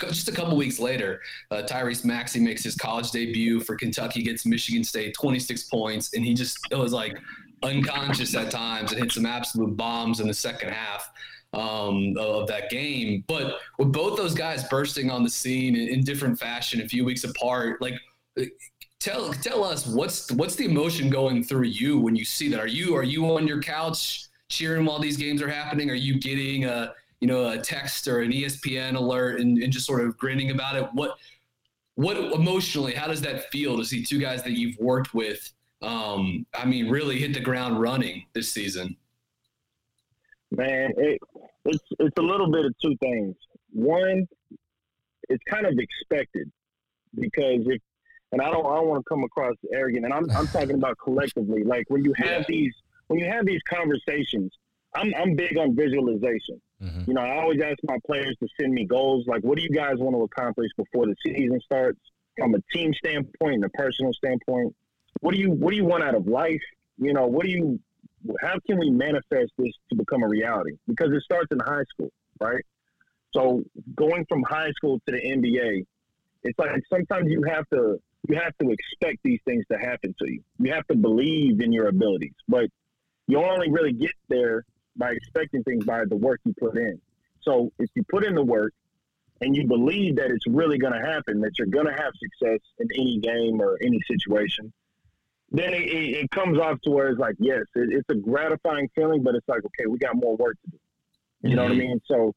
just 0.09 0.27
a 0.27 0.31
couple 0.31 0.55
weeks 0.55 0.79
later, 0.79 1.21
uh, 1.49 1.63
Tyrese 1.67 2.05
Maxey 2.05 2.39
makes 2.39 2.63
his 2.63 2.75
college 2.75 3.11
debut 3.11 3.59
for 3.59 3.75
Kentucky 3.75 4.21
against 4.21 4.45
Michigan 4.45 4.83
State, 4.83 5.13
26 5.15 5.63
points, 5.63 6.13
and 6.13 6.25
he 6.25 6.33
just 6.33 6.57
it 6.71 6.77
was 6.77 6.93
like 6.93 7.17
unconscious 7.63 8.35
at 8.35 8.51
times 8.51 8.91
and 8.91 9.01
hit 9.01 9.11
some 9.11 9.25
absolute 9.25 9.75
bombs 9.75 10.19
in 10.19 10.27
the 10.27 10.33
second 10.33 10.69
half 10.69 11.09
um, 11.53 12.15
of 12.17 12.47
that 12.47 12.69
game. 12.69 13.23
But 13.27 13.59
with 13.77 13.91
both 13.91 14.17
those 14.17 14.33
guys 14.33 14.63
bursting 14.65 15.09
on 15.09 15.23
the 15.23 15.29
scene 15.29 15.75
in, 15.75 15.87
in 15.87 16.03
different 16.03 16.39
fashion, 16.39 16.81
a 16.81 16.87
few 16.87 17.05
weeks 17.05 17.23
apart, 17.23 17.81
like 17.81 17.95
tell 18.99 19.33
tell 19.33 19.63
us 19.63 19.87
what's 19.87 20.31
what's 20.31 20.55
the 20.55 20.65
emotion 20.65 21.09
going 21.09 21.43
through 21.43 21.65
you 21.65 21.99
when 21.99 22.15
you 22.15 22.25
see 22.25 22.49
that? 22.49 22.59
Are 22.59 22.67
you 22.67 22.95
are 22.95 23.03
you 23.03 23.25
on 23.35 23.47
your 23.47 23.61
couch 23.61 24.27
cheering 24.49 24.85
while 24.85 24.99
these 24.99 25.17
games 25.17 25.41
are 25.41 25.49
happening? 25.49 25.89
Are 25.89 25.95
you 25.95 26.19
getting 26.19 26.65
a 26.65 26.93
you 27.21 27.27
know, 27.27 27.49
a 27.49 27.57
text 27.57 28.07
or 28.07 28.19
an 28.19 28.31
ESPN 28.31 28.95
alert 28.95 29.39
and, 29.39 29.57
and 29.59 29.71
just 29.71 29.85
sort 29.85 30.01
of 30.01 30.17
grinning 30.17 30.51
about 30.51 30.75
it. 30.75 30.89
What, 30.93 31.17
what 31.95 32.17
emotionally, 32.17 32.93
how 32.93 33.07
does 33.07 33.21
that 33.21 33.49
feel 33.51 33.77
to 33.77 33.85
see 33.85 34.03
two 34.03 34.19
guys 34.19 34.43
that 34.43 34.53
you've 34.53 34.77
worked 34.79 35.13
with? 35.13 35.53
Um, 35.81 36.45
I 36.53 36.65
mean, 36.65 36.89
really 36.89 37.19
hit 37.19 37.33
the 37.33 37.39
ground 37.39 37.79
running 37.79 38.25
this 38.33 38.51
season. 38.51 38.97
Man, 40.51 40.91
it, 40.97 41.21
it's 41.63 41.83
it's 41.99 42.17
a 42.17 42.21
little 42.21 42.51
bit 42.51 42.65
of 42.65 42.73
two 42.81 42.95
things. 42.97 43.35
One, 43.71 44.27
it's 45.29 45.43
kind 45.49 45.65
of 45.65 45.73
expected 45.77 46.51
because 47.15 47.61
if 47.67 47.81
and 48.31 48.41
I 48.41 48.49
don't 48.49 48.65
I 48.65 48.75
don't 48.75 48.87
want 48.87 49.05
to 49.05 49.09
come 49.09 49.23
across 49.23 49.55
arrogant, 49.73 50.05
and 50.05 50.13
I'm 50.13 50.29
I'm 50.31 50.47
talking 50.47 50.75
about 50.75 50.97
collectively. 51.03 51.63
Like 51.63 51.89
when 51.89 52.03
you 52.03 52.13
have 52.17 52.27
yeah. 52.27 52.43
these 52.47 52.73
when 53.07 53.19
you 53.19 53.25
have 53.27 53.45
these 53.45 53.61
conversations, 53.69 54.51
I'm 54.93 55.13
I'm 55.15 55.35
big 55.35 55.57
on 55.57 55.75
visualization. 55.75 56.61
Mm-hmm. 56.81 57.03
You 57.07 57.13
know, 57.13 57.21
I 57.21 57.41
always 57.41 57.61
ask 57.61 57.77
my 57.83 57.97
players 58.05 58.35
to 58.39 58.47
send 58.59 58.73
me 58.73 58.85
goals. 58.85 59.25
Like, 59.27 59.43
what 59.43 59.57
do 59.57 59.63
you 59.63 59.69
guys 59.69 59.95
want 59.97 60.15
to 60.15 60.23
accomplish 60.23 60.69
before 60.75 61.05
the 61.05 61.15
season 61.23 61.59
starts? 61.63 61.99
From 62.37 62.55
a 62.55 62.61
team 62.73 62.93
standpoint 62.93 63.55
and 63.55 63.65
a 63.65 63.69
personal 63.69 64.13
standpoint, 64.13 64.73
what 65.19 65.33
do 65.33 65.39
you 65.39 65.51
what 65.51 65.71
do 65.71 65.75
you 65.75 65.85
want 65.85 66.03
out 66.03 66.15
of 66.15 66.27
life? 66.27 66.61
You 66.97 67.13
know, 67.13 67.27
what 67.27 67.45
do 67.45 67.51
you 67.51 67.79
how 68.41 68.55
can 68.65 68.79
we 68.79 68.89
manifest 68.89 69.51
this 69.57 69.73
to 69.89 69.95
become 69.95 70.23
a 70.23 70.27
reality? 70.27 70.77
Because 70.87 71.11
it 71.11 71.21
starts 71.23 71.47
in 71.51 71.59
high 71.59 71.83
school, 71.93 72.09
right? 72.39 72.63
So 73.33 73.63
going 73.95 74.25
from 74.29 74.43
high 74.43 74.71
school 74.71 74.99
to 75.05 75.11
the 75.11 75.19
NBA, 75.19 75.85
it's 76.43 76.57
like 76.57 76.71
sometimes 76.89 77.29
you 77.29 77.43
have 77.43 77.67
to 77.73 77.99
you 78.29 78.35
have 78.35 78.53
to 78.61 78.71
expect 78.71 79.19
these 79.23 79.39
things 79.45 79.65
to 79.71 79.77
happen 79.77 80.15
to 80.19 80.31
you. 80.31 80.41
You 80.59 80.73
have 80.73 80.87
to 80.87 80.95
believe 80.95 81.59
in 81.59 81.73
your 81.73 81.87
abilities, 81.87 82.35
but 82.47 82.65
you 83.27 83.39
only 83.43 83.71
really 83.71 83.93
get 83.93 84.11
there 84.29 84.63
by 84.95 85.11
expecting 85.11 85.63
things 85.63 85.85
by 85.85 86.05
the 86.05 86.15
work 86.15 86.39
you 86.45 86.53
put 86.59 86.77
in. 86.77 86.99
So 87.41 87.71
if 87.79 87.89
you 87.95 88.03
put 88.09 88.23
in 88.23 88.35
the 88.35 88.43
work 88.43 88.73
and 89.41 89.55
you 89.55 89.65
believe 89.65 90.17
that 90.17 90.29
it's 90.31 90.45
really 90.47 90.77
going 90.77 90.93
to 90.93 90.99
happen, 90.99 91.41
that 91.41 91.57
you're 91.57 91.67
going 91.67 91.87
to 91.87 91.93
have 91.93 92.13
success 92.19 92.59
in 92.79 92.87
any 92.95 93.17
game 93.19 93.61
or 93.61 93.77
any 93.81 93.99
situation, 94.07 94.71
then 95.51 95.73
it, 95.73 95.81
it, 95.81 96.17
it, 96.23 96.31
comes 96.31 96.57
off 96.59 96.79
to 96.81 96.91
where 96.91 97.09
it's 97.09 97.19
like, 97.19 97.35
yes, 97.39 97.63
it, 97.75 97.89
it's 97.91 98.09
a 98.09 98.15
gratifying 98.15 98.89
feeling, 98.95 99.21
but 99.23 99.35
it's 99.35 99.47
like, 99.49 99.61
okay, 99.65 99.87
we 99.87 99.97
got 99.97 100.15
more 100.15 100.37
work 100.37 100.55
to 100.63 100.71
do. 100.71 100.77
You 101.41 101.49
mm-hmm. 101.49 101.55
know 101.55 101.63
what 101.63 101.71
I 101.71 101.75
mm-hmm. 101.75 101.79
mean? 101.79 102.01
So 102.05 102.33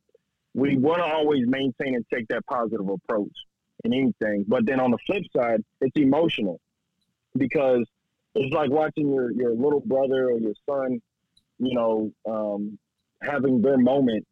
we 0.55 0.77
want 0.77 0.99
to 0.99 1.05
always 1.05 1.47
maintain 1.47 1.95
and 1.95 2.05
take 2.13 2.27
that 2.29 2.45
positive 2.47 2.89
approach 2.89 3.37
in 3.85 3.93
anything. 3.93 4.45
But 4.49 4.67
then 4.67 4.81
on 4.81 4.91
the 4.91 4.99
flip 5.07 5.23
side, 5.37 5.63
it's 5.81 5.97
emotional 5.97 6.61
because 7.37 7.87
it's 8.35 8.53
like 8.55 8.71
watching 8.71 9.13
your, 9.13 9.31
your 9.33 9.55
little 9.55 9.81
brother 9.81 10.31
or 10.31 10.39
your 10.39 10.55
son 10.69 11.01
you 11.59 11.75
know, 11.75 12.13
um, 12.29 12.79
having 13.23 13.63
their 13.63 13.79
moment, 13.79 14.27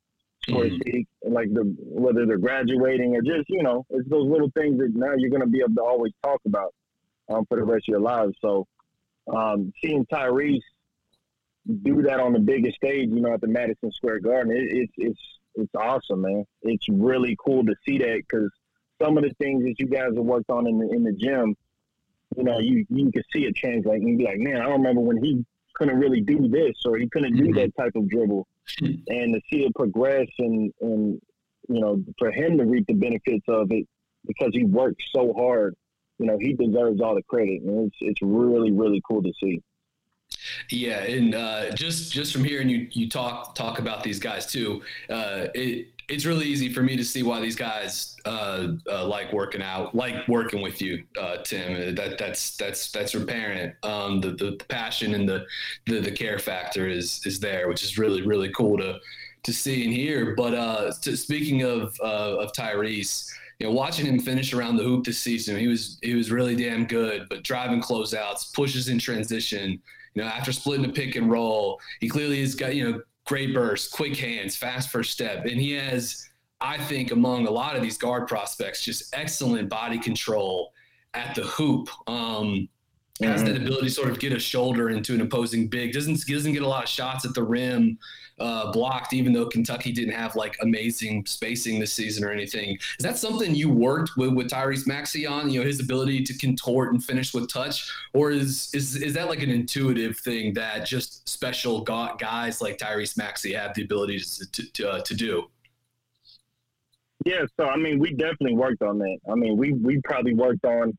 so 0.47 0.55
mm-hmm. 0.55 0.69
to 0.69 0.75
speak, 0.77 1.09
like 1.25 1.53
the 1.53 1.75
whether 1.79 2.27
they're 2.27 2.39
graduating 2.39 3.15
or 3.17 3.23
just 3.23 3.49
you 3.49 3.63
know, 3.63 3.87
it's 3.91 4.09
those 4.09 4.29
little 4.29 4.51
things 4.57 4.79
that 4.79 4.93
now 4.95 5.13
you're 5.17 5.31
going 5.31 5.43
to 5.43 5.47
be 5.47 5.61
able 5.61 5.75
to 5.77 5.83
always 5.83 6.13
talk 6.23 6.41
about 6.47 6.75
um, 7.29 7.47
for 7.47 7.57
the 7.57 7.65
rest 7.65 7.89
of 7.89 7.93
your 7.93 8.01
lives. 8.01 8.35
So 8.41 8.67
um, 9.33 9.73
seeing 9.83 10.05
Tyrese 10.07 10.61
do 11.83 12.03
that 12.03 12.19
on 12.19 12.33
the 12.33 12.41
biggest 12.41 12.77
stage, 12.77 13.09
you 13.11 13.21
know, 13.21 13.35
at 13.35 13.41
the 13.41 13.47
Madison 13.47 13.93
Square 13.93 14.21
Garden, 14.21 14.53
it, 14.53 14.65
it's 14.71 14.93
it's 14.97 15.21
it's 15.55 15.75
awesome, 15.75 16.23
man. 16.23 16.45
It's 16.63 16.89
really 16.89 17.37
cool 17.45 17.65
to 17.65 17.75
see 17.87 17.99
that 17.99 18.23
because 18.29 18.51
some 19.01 19.17
of 19.17 19.25
the 19.25 19.31
things 19.35 19.65
that 19.65 19.75
you 19.79 19.87
guys 19.87 20.15
have 20.15 20.25
worked 20.25 20.51
on 20.51 20.67
in 20.67 20.79
the 20.79 20.91
in 20.91 21.05
the 21.05 21.13
gym, 21.13 21.57
you 22.37 22.45
know, 22.45 22.59
you 22.59 22.85
you 22.89 23.11
can 23.13 23.23
see 23.33 23.45
it 23.45 23.55
translate 23.57 24.03
and 24.03 24.19
be 24.19 24.25
like, 24.25 24.39
man, 24.39 24.61
I 24.61 24.71
remember 24.71 25.01
when 25.01 25.23
he 25.23 25.45
couldn't 25.75 25.99
really 25.99 26.21
do 26.21 26.49
this 26.49 26.75
or 26.85 26.99
he 26.99 27.09
couldn't 27.09 27.37
do 27.37 27.45
mm-hmm. 27.45 27.55
that 27.55 27.77
type 27.77 27.93
of 27.95 28.09
dribble. 28.09 28.47
And 28.81 29.35
to 29.35 29.41
see 29.51 29.65
it 29.65 29.75
progress 29.75 30.29
and, 30.39 30.73
and, 30.81 31.21
you 31.69 31.81
know, 31.81 32.03
for 32.19 32.31
him 32.31 32.59
to 32.59 32.65
reap 32.65 32.87
the 32.87 32.95
benefits 32.95 33.45
of 33.49 33.71
it 33.71 33.87
because 34.27 34.51
he 34.53 34.65
worked 34.65 35.03
so 35.15 35.33
hard, 35.35 35.75
you 36.19 36.27
know, 36.27 36.39
he 36.39 36.53
deserves 36.53 37.01
all 37.01 37.15
the 37.15 37.23
credit. 37.23 37.63
And 37.63 37.87
it's, 37.87 37.97
it's 38.01 38.23
really, 38.23 38.71
really 38.73 39.03
cool 39.09 39.23
to 39.23 39.33
see. 39.43 39.61
Yeah, 40.71 41.03
and 41.03 41.35
uh, 41.35 41.71
just 41.75 42.13
just 42.13 42.33
from 42.33 42.45
hearing 42.45 42.69
you 42.69 42.89
you 42.93 43.09
talk 43.09 43.55
talk 43.55 43.79
about 43.79 44.03
these 44.03 44.19
guys 44.19 44.47
too, 44.47 44.83
uh, 45.11 45.49
it 45.55 45.92
it's 46.09 46.25
really 46.25 46.47
easy 46.47 46.73
for 46.73 46.83
me 46.83 46.97
to 46.97 47.05
see 47.05 47.23
why 47.23 47.41
these 47.41 47.57
guys 47.57 48.17
uh, 48.25 48.69
uh, 48.91 49.07
like 49.07 49.33
working 49.33 49.63
out, 49.63 49.95
like 49.95 50.27
working 50.29 50.61
with 50.61 50.81
you, 50.81 51.05
uh, 51.21 51.39
Tim. 51.39 51.95
That 51.95 52.19
that's 52.19 52.57
that's 52.57 52.91
that's 52.91 53.15
apparent. 53.15 53.75
Um, 53.83 54.21
the, 54.21 54.31
the, 54.31 54.57
the 54.59 54.65
passion 54.69 55.15
and 55.15 55.29
the, 55.29 55.45
the 55.87 56.01
the 56.01 56.11
care 56.11 56.39
factor 56.39 56.89
is 56.89 57.25
is 57.27 57.41
there, 57.41 57.69
which 57.69 57.83
is 57.83 57.99
really 57.99 58.23
really 58.23 58.51
cool 58.51 58.77
to 58.79 58.99
to 59.45 59.53
see 59.53 59.85
and 59.85 59.93
hear. 59.93 60.35
But 60.35 60.55
uh, 60.55 60.93
to, 61.03 61.17
speaking 61.17 61.63
of 61.63 61.97
uh, 62.03 62.37
of 62.39 62.53
Tyrese, 62.53 63.29
you 63.59 63.67
know, 63.67 63.73
watching 63.73 64.07
him 64.07 64.19
finish 64.19 64.53
around 64.53 64.77
the 64.77 64.85
hoop 64.85 65.05
this 65.05 65.19
season, 65.19 65.57
he 65.57 65.69
was 65.69 65.99
he 66.03 66.15
was 66.15 66.31
really 66.31 66.57
damn 66.57 66.87
good. 66.87 67.29
But 67.29 67.43
driving 67.43 67.81
closeouts, 67.81 68.53
pushes 68.53 68.89
in 68.89 68.99
transition. 68.99 69.81
You 70.15 70.23
know, 70.23 70.29
after 70.29 70.53
splitting 70.53 70.85
a 70.85 70.93
pick 70.93 71.17
and 71.17 71.31
roll, 71.31 71.81
he 72.01 72.09
clearly 72.09 72.41
has 72.41 72.55
got 72.55 72.75
you 72.75 72.91
know 72.91 73.01
great 73.27 73.55
burst, 73.55 73.93
quick 73.93 74.17
hands, 74.17 74.57
fast 74.57 74.91
first 74.91 75.11
step, 75.11 75.47
and 75.47 75.61
he 75.61 75.73
has, 75.73 76.29
I 76.61 76.79
think, 76.79 77.13
among 77.13 77.47
a 77.47 77.51
lot 77.51 77.77
of 77.77 77.83
these 77.83 77.99
guard 77.99 78.29
prospects, 78.29 78.83
just 78.83 79.15
excellent 79.15 79.69
body 79.69 79.99
control 79.99 80.73
at 81.15 81.35
the 81.35 81.43
hoop. 81.43 81.89
Um, 82.09 82.69
has 83.21 83.45
that 83.45 83.57
ability 83.57 83.87
to 83.89 83.93
sort 83.93 84.11
of 84.11 84.19
get 84.19 84.33
a 84.33 84.39
shoulder 84.39 84.91
into 84.91 85.15
an 85.15 85.21
opposing 85.21 85.69
big. 85.69 85.93
Doesn't 85.93 86.27
doesn't 86.27 86.53
get 86.53 86.63
a 86.63 86.69
lot 86.69 86.83
of 86.83 86.89
shots 86.89 87.25
at 87.25 87.35
the 87.35 87.43
rim 87.43 87.99
uh, 88.39 88.73
blocked, 88.73 89.13
even 89.13 89.33
though 89.33 89.47
Kentucky 89.47 89.93
didn't 89.93 90.15
have 90.15 90.37
like 90.37 90.57
amazing 90.61 91.25
spacing 91.27 91.79
this 91.79 91.93
season 91.93 92.25
or 92.25 92.31
anything. 92.31 92.77
Is 92.99 93.03
that 93.03 93.19
something 93.19 93.55
you 93.55 93.69
worked 93.69 94.17
with, 94.17 94.33
with 94.33 94.49
Tyrese 94.51 94.87
Maxey 94.87 95.27
on? 95.27 95.51
You 95.51 95.61
know, 95.61 95.67
his 95.67 95.81
ability 95.81 96.23
to 96.25 96.39
contort 96.39 96.93
and 96.93 97.03
finish 97.03 97.35
with 97.35 97.49
touch, 97.49 97.91
or 98.15 98.31
is 98.31 98.71
is 98.75 98.97
is 98.97 99.15
that 99.15 99.29
like 99.29 99.43
an 99.43 99.51
intuitive 99.51 100.19
thing 100.19 100.55
that 100.55 100.87
just 100.87 101.29
special 101.29 101.83
guys 101.83 102.61
like 102.61 102.79
Tyrese 102.79 103.17
Maxey 103.17 103.53
have 103.53 103.75
the 103.75 103.83
ability 103.83 104.21
to 104.21 104.73
to, 104.73 104.91
uh, 104.91 105.01
to 105.03 105.15
do? 105.15 105.49
Yeah, 107.25 107.45
so 107.57 107.67
I 107.67 107.77
mean, 107.77 107.99
we 107.99 108.15
definitely 108.15 108.55
worked 108.55 108.83
on 108.83 108.99
that. 108.99 109.19
I 109.31 109.35
mean, 109.35 109.57
we 109.57 109.73
we 109.73 110.01
probably 110.05 110.35
worked 110.35 110.65
on 110.65 110.97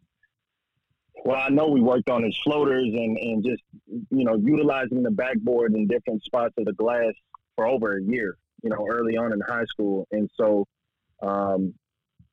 well, 1.24 1.40
I 1.40 1.50
know 1.50 1.68
we 1.68 1.82
worked 1.82 2.10
on 2.10 2.24
his 2.24 2.38
floaters 2.44 2.90
and, 2.94 3.18
and 3.18 3.44
just, 3.44 3.64
you 3.88 4.26
know, 4.26 4.36
utilizing 4.36 5.04
the 5.04 5.12
backboard 5.12 5.74
in 5.74 5.88
different 5.88 6.22
spots 6.24 6.54
of 6.58 6.66
the 6.66 6.74
glass 6.74 7.14
for 7.56 7.66
over 7.66 7.98
a 7.98 8.04
year, 8.04 8.38
you 8.62 8.70
know, 8.70 8.86
early 8.90 9.16
on 9.16 9.32
in 9.32 9.40
high 9.40 9.66
school. 9.66 10.06
And 10.12 10.30
so, 10.36 10.66
um, 11.22 11.74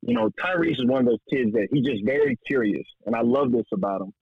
you 0.01 0.13
know, 0.13 0.29
Tyrese 0.29 0.79
is 0.79 0.85
one 0.85 1.01
of 1.01 1.05
those 1.05 1.19
kids 1.29 1.53
that 1.53 1.69
he's 1.71 1.85
just 1.85 2.03
very 2.03 2.37
curious. 2.45 2.85
And 3.05 3.15
I 3.15 3.21
love 3.21 3.53
this 3.53 3.67
about 3.71 4.01
him. 4.01 4.13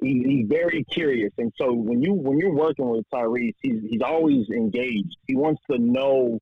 He, 0.00 0.24
he's 0.26 0.48
very 0.48 0.84
curious. 0.84 1.32
And 1.36 1.52
so 1.60 1.72
when 1.72 2.02
you, 2.02 2.14
when 2.14 2.38
you're 2.38 2.54
working 2.54 2.88
with 2.88 3.04
Tyrese, 3.12 3.54
he's, 3.60 3.82
he's 3.90 4.02
always 4.02 4.48
engaged. 4.48 5.16
He 5.26 5.36
wants 5.36 5.60
to 5.70 5.78
know 5.78 6.38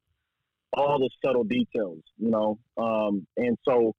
all 0.73 0.99
the 1.01 1.11
subtle 1.25 1.45
details, 1.45 2.03
you 2.17 2.31
know? 2.31 2.59
Um, 2.77 3.27
and 3.37 3.59
so, 3.65 3.95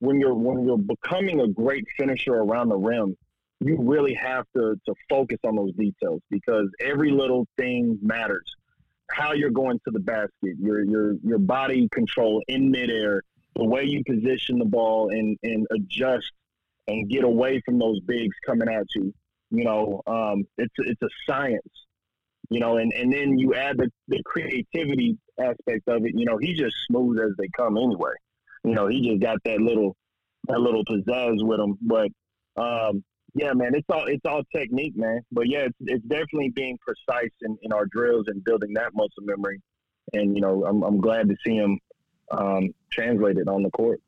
when 0.00 0.18
you're 0.18 0.34
when 0.34 0.64
you're 0.64 0.78
becoming 0.78 1.40
a 1.40 1.48
great 1.48 1.84
finisher 1.96 2.34
around 2.34 2.68
the 2.70 2.76
rim, 2.76 3.16
you 3.60 3.76
really 3.78 4.14
have 4.14 4.46
to 4.56 4.74
to 4.86 4.94
focus 5.08 5.38
on 5.44 5.56
those 5.56 5.72
details 5.74 6.20
because 6.30 6.68
every 6.80 7.10
little 7.10 7.46
thing 7.56 7.98
matters. 8.02 8.54
How 9.10 9.32
you're 9.32 9.50
going 9.50 9.80
to 9.84 9.90
the 9.90 10.00
basket, 10.00 10.56
your 10.58 10.82
your 10.84 11.14
your 11.22 11.38
body 11.38 11.88
control 11.92 12.42
in 12.48 12.70
midair, 12.70 13.22
the 13.56 13.64
way 13.64 13.84
you 13.84 14.02
position 14.04 14.58
the 14.58 14.64
ball 14.64 15.10
and 15.10 15.38
and 15.42 15.66
adjust 15.70 16.30
and 16.88 17.08
get 17.08 17.24
away 17.24 17.60
from 17.64 17.78
those 17.78 18.00
bigs 18.00 18.34
coming 18.46 18.68
at 18.68 18.86
you. 18.94 19.12
You 19.50 19.64
know, 19.64 20.02
um, 20.06 20.46
it's 20.58 20.74
it's 20.78 21.02
a 21.02 21.08
science. 21.28 21.62
You 22.48 22.58
know, 22.58 22.78
and, 22.78 22.92
and 22.92 23.12
then 23.12 23.38
you 23.38 23.54
add 23.54 23.78
the, 23.78 23.92
the 24.08 24.20
creativity 24.24 25.16
aspect 25.38 25.86
of 25.86 26.04
it. 26.04 26.14
You 26.16 26.24
know, 26.24 26.36
he's 26.36 26.58
just 26.58 26.74
smooth 26.88 27.20
as 27.20 27.30
they 27.38 27.46
come 27.56 27.76
anyway 27.76 28.14
you 28.64 28.74
know, 28.74 28.88
he 28.88 29.08
just 29.08 29.22
got 29.22 29.38
that 29.44 29.60
little 29.60 29.96
that 30.48 30.60
little 30.60 30.84
pizzazz 30.84 31.44
with 31.44 31.60
him. 31.60 31.78
But 31.82 32.08
um, 32.56 33.04
yeah, 33.34 33.52
man, 33.52 33.74
it's 33.74 33.86
all 33.88 34.06
it's 34.06 34.24
all 34.24 34.42
technique, 34.54 34.96
man. 34.96 35.20
But 35.32 35.48
yeah, 35.48 35.66
it's, 35.66 35.76
it's 35.80 36.04
definitely 36.06 36.50
being 36.50 36.78
precise 36.78 37.30
in, 37.42 37.56
in 37.62 37.72
our 37.72 37.86
drills 37.86 38.26
and 38.28 38.42
building 38.44 38.72
that 38.74 38.94
muscle 38.94 39.22
memory. 39.22 39.60
And 40.12 40.34
you 40.34 40.42
know, 40.42 40.64
I'm 40.66 40.82
I'm 40.82 41.00
glad 41.00 41.28
to 41.28 41.36
see 41.44 41.54
him 41.54 41.78
um, 42.32 42.74
translated 42.90 43.48
on 43.48 43.62
the 43.62 43.70
court. 43.70 44.00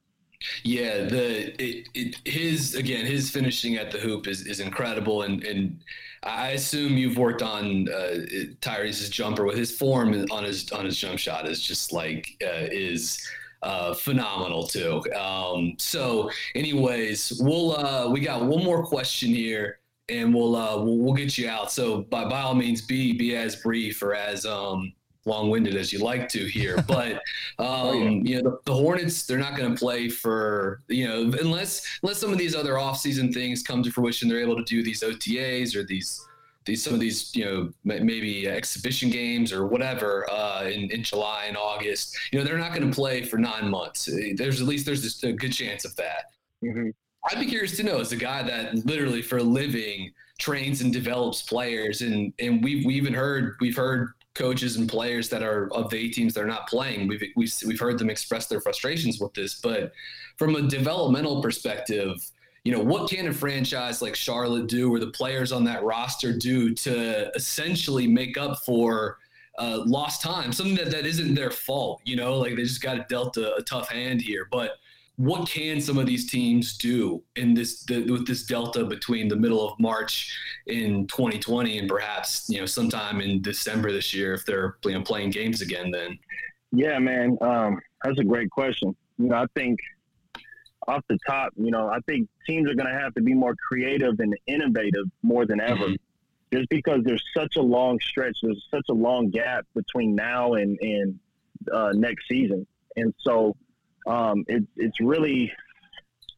Yeah, 0.64 1.04
the 1.04 1.62
it, 1.62 1.88
it, 1.94 2.16
his 2.24 2.74
again 2.74 3.06
his 3.06 3.30
finishing 3.30 3.76
at 3.76 3.92
the 3.92 3.98
hoop 3.98 4.26
is, 4.26 4.44
is 4.46 4.58
incredible, 4.58 5.22
and 5.22 5.44
and 5.44 5.80
I 6.24 6.50
assume 6.50 6.96
you've 6.96 7.16
worked 7.16 7.42
on 7.42 7.88
uh, 7.88 8.26
Tyrese's 8.60 9.08
jumper 9.08 9.44
with 9.44 9.56
his 9.56 9.76
form 9.76 10.26
on 10.32 10.42
his 10.42 10.70
on 10.72 10.84
his 10.84 10.98
jump 10.98 11.20
shot 11.20 11.48
is 11.48 11.62
just 11.62 11.92
like 11.92 12.36
uh, 12.42 12.66
is 12.70 13.24
uh, 13.62 13.94
phenomenal 13.94 14.66
too. 14.66 15.02
Um, 15.14 15.74
so, 15.78 16.30
anyways, 16.54 17.40
we'll 17.40 17.76
uh, 17.76 18.08
we 18.08 18.20
got 18.20 18.44
one 18.44 18.64
more 18.64 18.84
question 18.84 19.30
here, 19.30 19.78
and 20.08 20.34
we'll 20.34 20.56
uh, 20.56 20.76
we'll, 20.76 20.98
we'll 20.98 21.14
get 21.14 21.38
you 21.38 21.48
out. 21.48 21.70
So, 21.70 22.02
by 22.02 22.24
by 22.24 22.40
all 22.40 22.54
means, 22.54 22.82
be 22.82 23.12
be 23.12 23.36
as 23.36 23.56
brief 23.56 24.02
or 24.02 24.14
as 24.14 24.44
um, 24.44 24.92
long-winded 25.24 25.76
as 25.76 25.92
you 25.92 26.00
like 26.00 26.28
to 26.28 26.46
here 26.46 26.82
but 26.88 27.12
um, 27.12 27.66
oh, 27.68 27.92
yeah. 27.92 28.10
you 28.10 28.42
know 28.42 28.50
the, 28.50 28.58
the, 28.64 28.74
hornets 28.74 29.24
they're 29.24 29.38
not 29.38 29.56
going 29.56 29.72
to 29.72 29.78
play 29.78 30.08
for 30.08 30.82
you 30.88 31.06
know 31.06 31.32
unless 31.38 31.86
unless 32.02 32.18
some 32.18 32.32
of 32.32 32.38
these 32.38 32.56
other 32.56 32.76
off-season 32.76 33.32
things 33.32 33.62
come 33.62 33.84
to 33.84 33.90
fruition 33.92 34.28
they're 34.28 34.40
able 34.40 34.56
to 34.56 34.64
do 34.64 34.82
these 34.82 35.00
otas 35.02 35.76
or 35.76 35.84
these 35.84 36.26
these 36.64 36.82
some 36.82 36.94
of 36.94 37.00
these 37.00 37.34
you 37.34 37.44
know 37.44 37.72
maybe 37.84 38.48
exhibition 38.48 39.10
games 39.10 39.52
or 39.52 39.66
whatever 39.66 40.30
uh, 40.30 40.64
in, 40.64 40.90
in 40.90 41.02
July 41.02 41.46
and 41.48 41.56
August. 41.56 42.16
You 42.32 42.38
know 42.38 42.44
they're 42.44 42.58
not 42.58 42.74
going 42.74 42.88
to 42.88 42.94
play 42.94 43.22
for 43.22 43.38
nine 43.38 43.68
months. 43.68 44.08
There's 44.36 44.60
at 44.60 44.66
least 44.66 44.86
there's 44.86 45.02
just 45.02 45.24
a 45.24 45.32
good 45.32 45.52
chance 45.52 45.84
of 45.84 45.94
that. 45.96 46.26
Mm-hmm. 46.64 46.90
I'd 47.30 47.40
be 47.40 47.46
curious 47.46 47.76
to 47.76 47.82
know 47.82 48.00
as 48.00 48.12
a 48.12 48.16
guy 48.16 48.42
that 48.42 48.74
literally 48.84 49.22
for 49.22 49.38
a 49.38 49.42
living 49.42 50.12
trains 50.38 50.80
and 50.80 50.92
develops 50.92 51.42
players, 51.42 52.02
and 52.02 52.32
and 52.38 52.62
we've 52.62 52.84
we 52.84 52.94
even 52.94 53.14
heard 53.14 53.56
we've 53.60 53.76
heard 53.76 54.12
coaches 54.34 54.76
and 54.76 54.88
players 54.88 55.28
that 55.28 55.42
are 55.42 55.72
of 55.74 55.90
the 55.90 55.96
eight 55.96 56.14
teams 56.14 56.34
that 56.34 56.42
are 56.42 56.46
not 56.46 56.66
playing. 56.68 57.06
We've, 57.06 57.22
we've 57.36 57.54
we've 57.66 57.80
heard 57.80 57.98
them 57.98 58.10
express 58.10 58.46
their 58.46 58.60
frustrations 58.60 59.20
with 59.20 59.34
this, 59.34 59.60
but 59.60 59.92
from 60.36 60.56
a 60.56 60.62
developmental 60.62 61.42
perspective 61.42 62.16
you 62.64 62.72
know, 62.72 62.80
what 62.80 63.10
can 63.10 63.26
a 63.26 63.32
franchise 63.32 64.00
like 64.02 64.14
Charlotte 64.14 64.68
do 64.68 64.92
or 64.92 65.00
the 65.00 65.08
players 65.08 65.50
on 65.50 65.64
that 65.64 65.82
roster 65.82 66.36
do 66.36 66.74
to 66.74 67.34
essentially 67.34 68.06
make 68.06 68.38
up 68.38 68.58
for 68.64 69.18
uh, 69.58 69.82
lost 69.84 70.22
time, 70.22 70.52
something 70.52 70.76
that, 70.76 70.90
that 70.90 71.04
isn't 71.04 71.34
their 71.34 71.50
fault, 71.50 72.00
you 72.04 72.16
know, 72.16 72.38
like 72.38 72.56
they 72.56 72.62
just 72.62 72.80
got 72.80 73.08
dealt 73.08 73.36
a, 73.36 73.54
a 73.56 73.62
tough 73.62 73.88
hand 73.88 74.22
here. 74.22 74.48
But 74.50 74.76
what 75.16 75.48
can 75.48 75.80
some 75.80 75.98
of 75.98 76.06
these 76.06 76.30
teams 76.30 76.76
do 76.78 77.22
in 77.36 77.52
this 77.52 77.84
the, 77.84 78.02
with 78.10 78.26
this 78.26 78.44
delta 78.44 78.84
between 78.84 79.28
the 79.28 79.36
middle 79.36 79.68
of 79.68 79.78
March 79.78 80.36
in 80.66 81.06
2020 81.06 81.78
and 81.78 81.88
perhaps 81.88 82.48
you 82.48 82.58
know 82.58 82.66
sometime 82.66 83.20
in 83.20 83.42
December 83.42 83.92
this 83.92 84.14
year 84.14 84.32
if 84.32 84.46
they're 84.46 84.76
you 84.84 84.92
know, 84.92 85.02
playing 85.02 85.30
games 85.30 85.60
again? 85.60 85.90
Then, 85.90 86.18
yeah, 86.72 86.98
man, 86.98 87.36
um, 87.42 87.78
that's 88.02 88.18
a 88.18 88.24
great 88.24 88.50
question. 88.50 88.96
You 89.18 89.28
know, 89.28 89.36
I 89.36 89.46
think 89.54 89.78
off 90.88 91.04
the 91.08 91.18
top, 91.26 91.52
you 91.56 91.70
know, 91.70 91.88
I 91.88 92.00
think 92.00 92.28
teams 92.46 92.70
are 92.70 92.74
going 92.74 92.92
to 92.92 92.98
have 92.98 93.14
to 93.14 93.22
be 93.22 93.34
more 93.34 93.54
creative 93.54 94.18
and 94.18 94.34
innovative 94.46 95.06
more 95.22 95.46
than 95.46 95.60
ever. 95.60 95.86
Mm-hmm. 95.86 95.94
Just 96.52 96.68
because 96.68 97.00
there's 97.04 97.24
such 97.34 97.56
a 97.56 97.62
long 97.62 97.98
stretch, 98.00 98.36
there's 98.42 98.66
such 98.70 98.84
a 98.90 98.92
long 98.92 99.30
gap 99.30 99.66
between 99.74 100.14
now 100.14 100.54
and 100.54 100.78
and 100.82 101.18
uh, 101.72 101.92
next 101.94 102.28
season, 102.28 102.66
and 102.94 103.14
so 103.20 103.56
um, 104.06 104.44
it's 104.48 104.66
it's 104.76 105.00
really 105.00 105.50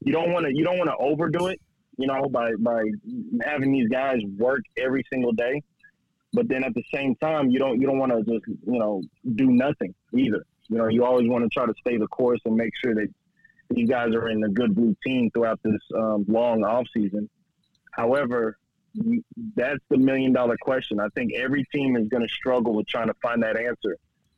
you 0.03 0.13
don't 0.13 0.33
want 0.33 0.47
to 0.47 0.55
you 0.55 0.63
don't 0.63 0.79
want 0.79 0.89
to 0.89 0.97
overdo 0.99 1.49
it, 1.49 1.61
you 1.97 2.07
know, 2.07 2.29
by 2.29 2.53
by 2.61 2.85
having 3.45 3.73
these 3.73 3.89
guys 3.89 4.19
work 4.39 4.61
every 4.77 5.03
single 5.13 5.33
day, 5.33 5.61
but 6.33 6.49
then 6.49 6.63
at 6.63 6.75
the 6.75 6.85
same 6.95 7.17
time, 7.17 7.51
you 7.51 7.59
don't 7.59 7.81
you 7.81 7.87
don't 7.89 7.99
want 7.99 8.13
to 8.13 8.19
just 8.19 8.47
you 8.47 8.79
know 8.79 9.03
do 9.35 9.51
nothing 9.51 9.95
either. 10.13 10.45
You 10.69 10.79
know, 10.79 10.89
you 10.89 11.05
always 11.05 11.29
want 11.29 11.43
to 11.43 11.49
try 11.49 11.67
to 11.67 11.75
stay 11.81 11.97
the 11.97 12.07
course 12.07 12.41
and 12.45 12.55
make 12.55 12.73
sure 12.83 12.95
that 12.95 13.09
you 13.71 13.87
guys 13.87 14.15
are 14.15 14.29
in 14.29 14.43
a 14.45 14.49
good 14.49 14.77
routine 14.77 15.31
throughout 15.33 15.61
this 15.63 15.81
um, 15.97 16.25
long 16.29 16.65
off 16.65 16.87
season. 16.95 17.29
However, 17.93 18.59
that's 19.57 19.81
the 19.91 19.97
million 19.97 20.33
dollar 20.33 20.57
question. 20.61 21.01
I 21.01 21.09
think 21.15 21.33
every 21.35 21.65
team 21.73 21.97
is 21.97 22.09
going 22.09 22.27
to 22.27 22.33
struggle 22.33 22.75
with 22.75 22.87
trying 22.87 23.09
to 23.09 23.15
find 23.23 23.43
that 23.43 23.57
answer. 23.57 23.97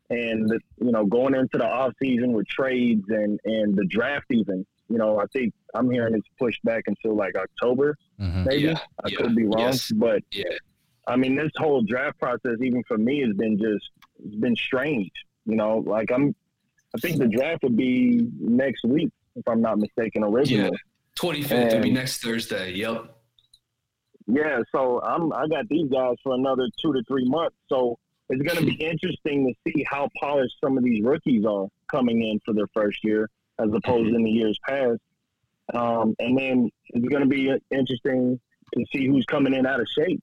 And 0.09 0.51
you 0.79 0.93
know, 0.93 1.05
going 1.05 1.35
into 1.35 1.59
the 1.59 1.67
off 1.67 1.93
season 2.01 2.33
with 2.33 2.47
trades 2.47 3.05
and 3.09 3.41
and 3.45 3.77
the 3.77 3.85
draft, 3.87 4.27
even 4.31 4.65
you 4.89 4.99
know, 4.99 5.19
I 5.19 5.27
think 5.33 5.53
I'm 5.75 5.91
hearing 5.91 6.15
it's 6.15 6.29
pushed 6.39 6.63
back 6.65 6.85
until 6.87 7.17
like 7.17 7.35
October, 7.37 7.97
mm-hmm. 8.21 8.45
maybe. 8.45 8.63
Yeah, 8.63 8.79
I 9.05 9.09
yeah, 9.09 9.17
could 9.17 9.35
be 9.35 9.45
wrong, 9.45 9.59
yes, 9.59 9.91
but 9.91 10.23
yeah. 10.31 10.45
I 11.09 11.17
mean, 11.17 11.37
this 11.37 11.53
whole 11.57 11.83
draft 11.83 12.19
process, 12.19 12.57
even 12.61 12.83
for 12.87 12.99
me, 12.99 13.21
has 13.23 13.35
been 13.37 13.59
just 13.59 13.91
it's 14.25 14.37
been 14.37 14.57
strange. 14.57 15.11
You 15.45 15.57
know, 15.57 15.79
like 15.79 16.11
I'm 16.13 16.35
I 16.97 17.09
think 17.09 17.19
the 17.19 17.29
draft 17.29 17.63
would 17.63 17.77
be 17.77 18.29
next 18.39 18.85
week, 18.85 19.11
if 19.35 19.47
I'm 19.47 19.61
not 19.61 19.79
mistaken, 19.79 20.25
originally. 20.25 20.71
Yeah, 20.71 21.23
25th 21.23 21.73
would 21.75 21.83
be 21.83 21.91
next 21.91 22.23
Thursday. 22.23 22.73
Yep. 22.73 23.13
Yeah, 24.29 24.61
so 24.75 25.01
I'm 25.03 25.33
I 25.33 25.47
got 25.47 25.69
these 25.69 25.89
guys 25.91 26.17
for 26.23 26.35
another 26.35 26.69
two 26.83 26.93
to 26.93 27.03
three 27.07 27.29
months. 27.29 27.57
So 27.69 27.99
it's 28.29 28.43
going 28.43 28.59
to 28.59 28.67
be 28.67 28.75
interesting 28.85 29.47
to 29.47 29.73
see 29.73 29.85
how 29.89 30.09
polished 30.21 30.55
some 30.63 30.77
of 30.77 30.85
these 30.85 31.05
rookies 31.05 31.45
are 31.45 31.69
coming 31.91 32.23
in 32.23 32.41
for 32.45 32.53
their 32.53 32.67
first 32.75 32.99
year, 33.05 33.29
as 33.59 33.69
opposed 33.73 34.11
to 34.11 34.17
in 34.17 34.25
the 34.25 34.31
years 34.31 34.59
past. 34.67 35.01
Um, 35.75 36.15
and 36.19 36.39
then 36.39 36.71
it's 36.89 37.09
going 37.09 37.23
to 37.23 37.29
be 37.29 37.53
interesting 37.71 38.41
to 38.75 38.85
see 38.95 39.07
who's 39.07 39.25
coming 39.27 39.55
in 39.55 39.67
out 39.67 39.81
of 39.81 39.87
shape. 39.97 40.23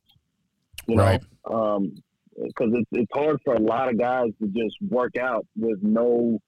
You 0.88 0.98
know, 0.98 1.04
right. 1.04 1.22
um, 1.50 1.96
because 2.36 2.72
it's 2.74 2.90
it's 2.92 3.12
hard 3.14 3.40
for 3.46 3.54
a 3.54 3.60
lot 3.60 3.90
of 3.90 3.98
guys 3.98 4.32
to 4.42 4.48
just 4.48 4.76
work 4.90 5.18
out 5.18 5.46
with 5.56 5.80
no 5.82 6.40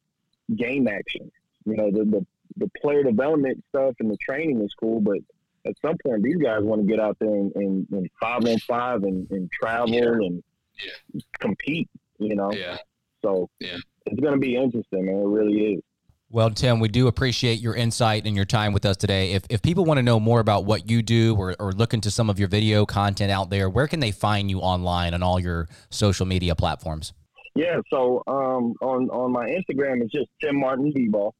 game 0.56 0.88
action. 0.88 1.32
You 1.66 1.76
know, 1.78 1.92
the, 1.92 2.06
the 2.06 2.26
the 2.58 2.72
player 2.82 3.04
development 3.04 3.64
stuff 3.70 3.96
and 4.00 4.10
the 4.10 4.18
training 4.18 4.62
is 4.62 4.72
cool, 4.80 5.02
but 5.02 5.18
at 5.66 5.74
some 5.84 5.96
point 6.06 6.22
these 6.24 6.38
guys 6.38 6.60
want 6.62 6.82
to 6.82 6.88
get 6.88 7.00
out 7.00 7.18
there 7.20 7.34
and, 7.34 7.52
and, 7.56 7.88
and 7.92 8.10
five 8.22 8.46
on 8.46 8.58
five 8.60 9.04
and, 9.04 9.30
and 9.32 9.52
travel 9.52 9.90
Yeah. 9.90 10.12
and 10.28 10.44
Yeah. 10.84 11.22
compete. 11.40 11.90
You 12.20 12.36
know, 12.36 12.52
Yeah. 12.54 12.78
so 13.24 13.50
Yeah. 13.60 13.78
it's 14.06 14.20
going 14.20 14.34
to 14.34 14.40
be 14.40 14.56
interesting, 14.56 15.06
man. 15.08 15.16
It 15.16 15.26
really 15.26 15.74
is. 15.74 15.82
Well, 16.30 16.50
Tim, 16.52 16.80
we 16.80 16.88
do 16.88 17.08
appreciate 17.08 17.60
your 17.60 17.76
insight 17.76 18.26
and 18.26 18.36
your 18.36 18.46
time 18.46 18.74
with 18.74 18.86
us 18.86 18.98
today. 18.98 19.32
If, 19.34 19.44
if 19.50 19.62
people 19.62 19.86
want 19.86 19.98
to 19.98 20.04
know 20.04 20.20
more 20.20 20.40
about 20.40 20.66
what 20.66 20.90
you 20.90 21.02
do 21.02 21.36
or, 21.36 21.56
or 21.60 21.72
look 21.72 21.94
into 21.94 22.12
some 22.12 22.30
of 22.30 22.40
your 22.40 22.48
video 22.48 22.86
content 22.86 23.32
out 23.32 23.50
there, 23.50 23.70
where 23.70 23.88
can 23.88 24.00
they 24.00 24.12
find 24.12 24.50
you 24.50 24.60
online 24.60 25.14
on 25.14 25.24
all 25.24 25.40
your 25.40 25.68
social 25.90 26.26
media 26.26 26.56
platforms? 26.56 27.14
Yeah, 27.56 27.80
so 27.90 28.22
um, 28.28 28.76
on 28.82 29.10
on 29.10 29.32
my 29.32 29.48
Instagram 29.48 30.02
it's 30.02 30.12
just 30.12 30.28
Tim 30.42 30.60
Martin 30.60 30.92
B-ball, 30.94 31.34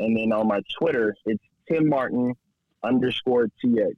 and 0.00 0.16
then 0.16 0.32
on 0.32 0.48
my 0.48 0.60
Twitter 0.78 1.14
it's 1.26 1.42
Tim 1.68 1.88
Martin 1.88 2.34
underscore 2.82 3.48
TX. 3.64 3.94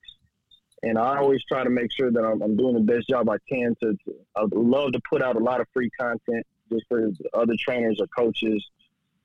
And 0.83 0.99
I 0.99 1.17
always 1.17 1.43
try 1.45 1.65
to 1.65 1.71
make 1.71 1.93
sure 1.93 2.11
that 2.11 2.21
I'm, 2.21 2.43
I'm 2.43 2.57
doing 2.57 2.75
the 2.75 2.81
best 2.81 3.09
job 3.09 3.29
I 3.29 3.37
can. 3.51 3.75
To, 3.83 3.93
to 3.93 4.15
I 4.37 4.45
love 4.53 4.93
to 4.93 5.01
put 5.09 5.23
out 5.23 5.37
a 5.37 5.39
lot 5.39 5.61
of 5.61 5.67
free 5.73 5.91
content 5.99 6.47
just 6.71 6.85
for 6.89 7.09
other 7.35 7.55
trainers 7.59 8.01
or 8.01 8.07
coaches 8.07 8.67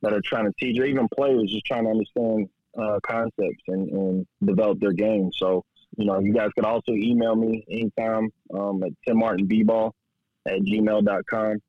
that 0.01 0.13
are 0.13 0.21
trying 0.21 0.45
to 0.45 0.54
teach, 0.58 0.80
or 0.80 0.86
even 0.86 1.08
players 1.15 1.51
just 1.51 1.65
trying 1.65 1.84
to 1.84 1.89
understand 1.89 2.49
uh, 2.78 2.99
concepts 3.06 3.63
and, 3.67 3.89
and 3.89 4.28
develop 4.43 4.80
their 4.80 4.93
game. 4.93 5.32
So 5.36 5.65
you 5.97 6.06
know, 6.06 6.19
you 6.19 6.34
guys 6.34 6.49
could 6.56 6.65
also 6.65 6.91
email 6.93 7.36
me 7.36 7.65
anytime 7.69 8.32
um, 8.54 8.84
at 8.84 8.91
Tim 9.06 9.17
Martin 9.17 9.47
B-ball 9.47 9.93
at 10.45 10.60
gmail.com 10.62 11.62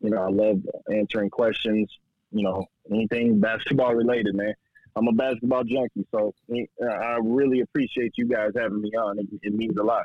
you 0.00 0.10
know, 0.10 0.22
I 0.22 0.28
love 0.28 0.60
answering 0.92 1.30
questions. 1.30 1.90
You 2.32 2.44
know, 2.44 2.66
anything 2.90 3.40
basketball 3.40 3.94
related, 3.94 4.34
man. 4.34 4.54
I'm 4.96 5.08
a 5.08 5.12
basketball 5.12 5.64
junkie, 5.64 6.06
so 6.10 6.34
uh, 6.52 6.86
I 6.86 7.18
really 7.22 7.60
appreciate 7.60 8.14
you 8.16 8.26
guys 8.26 8.50
having 8.56 8.80
me 8.80 8.90
on. 8.90 9.18
It, 9.18 9.26
it 9.42 9.54
means 9.54 9.76
a 9.76 9.82
lot. 9.82 10.04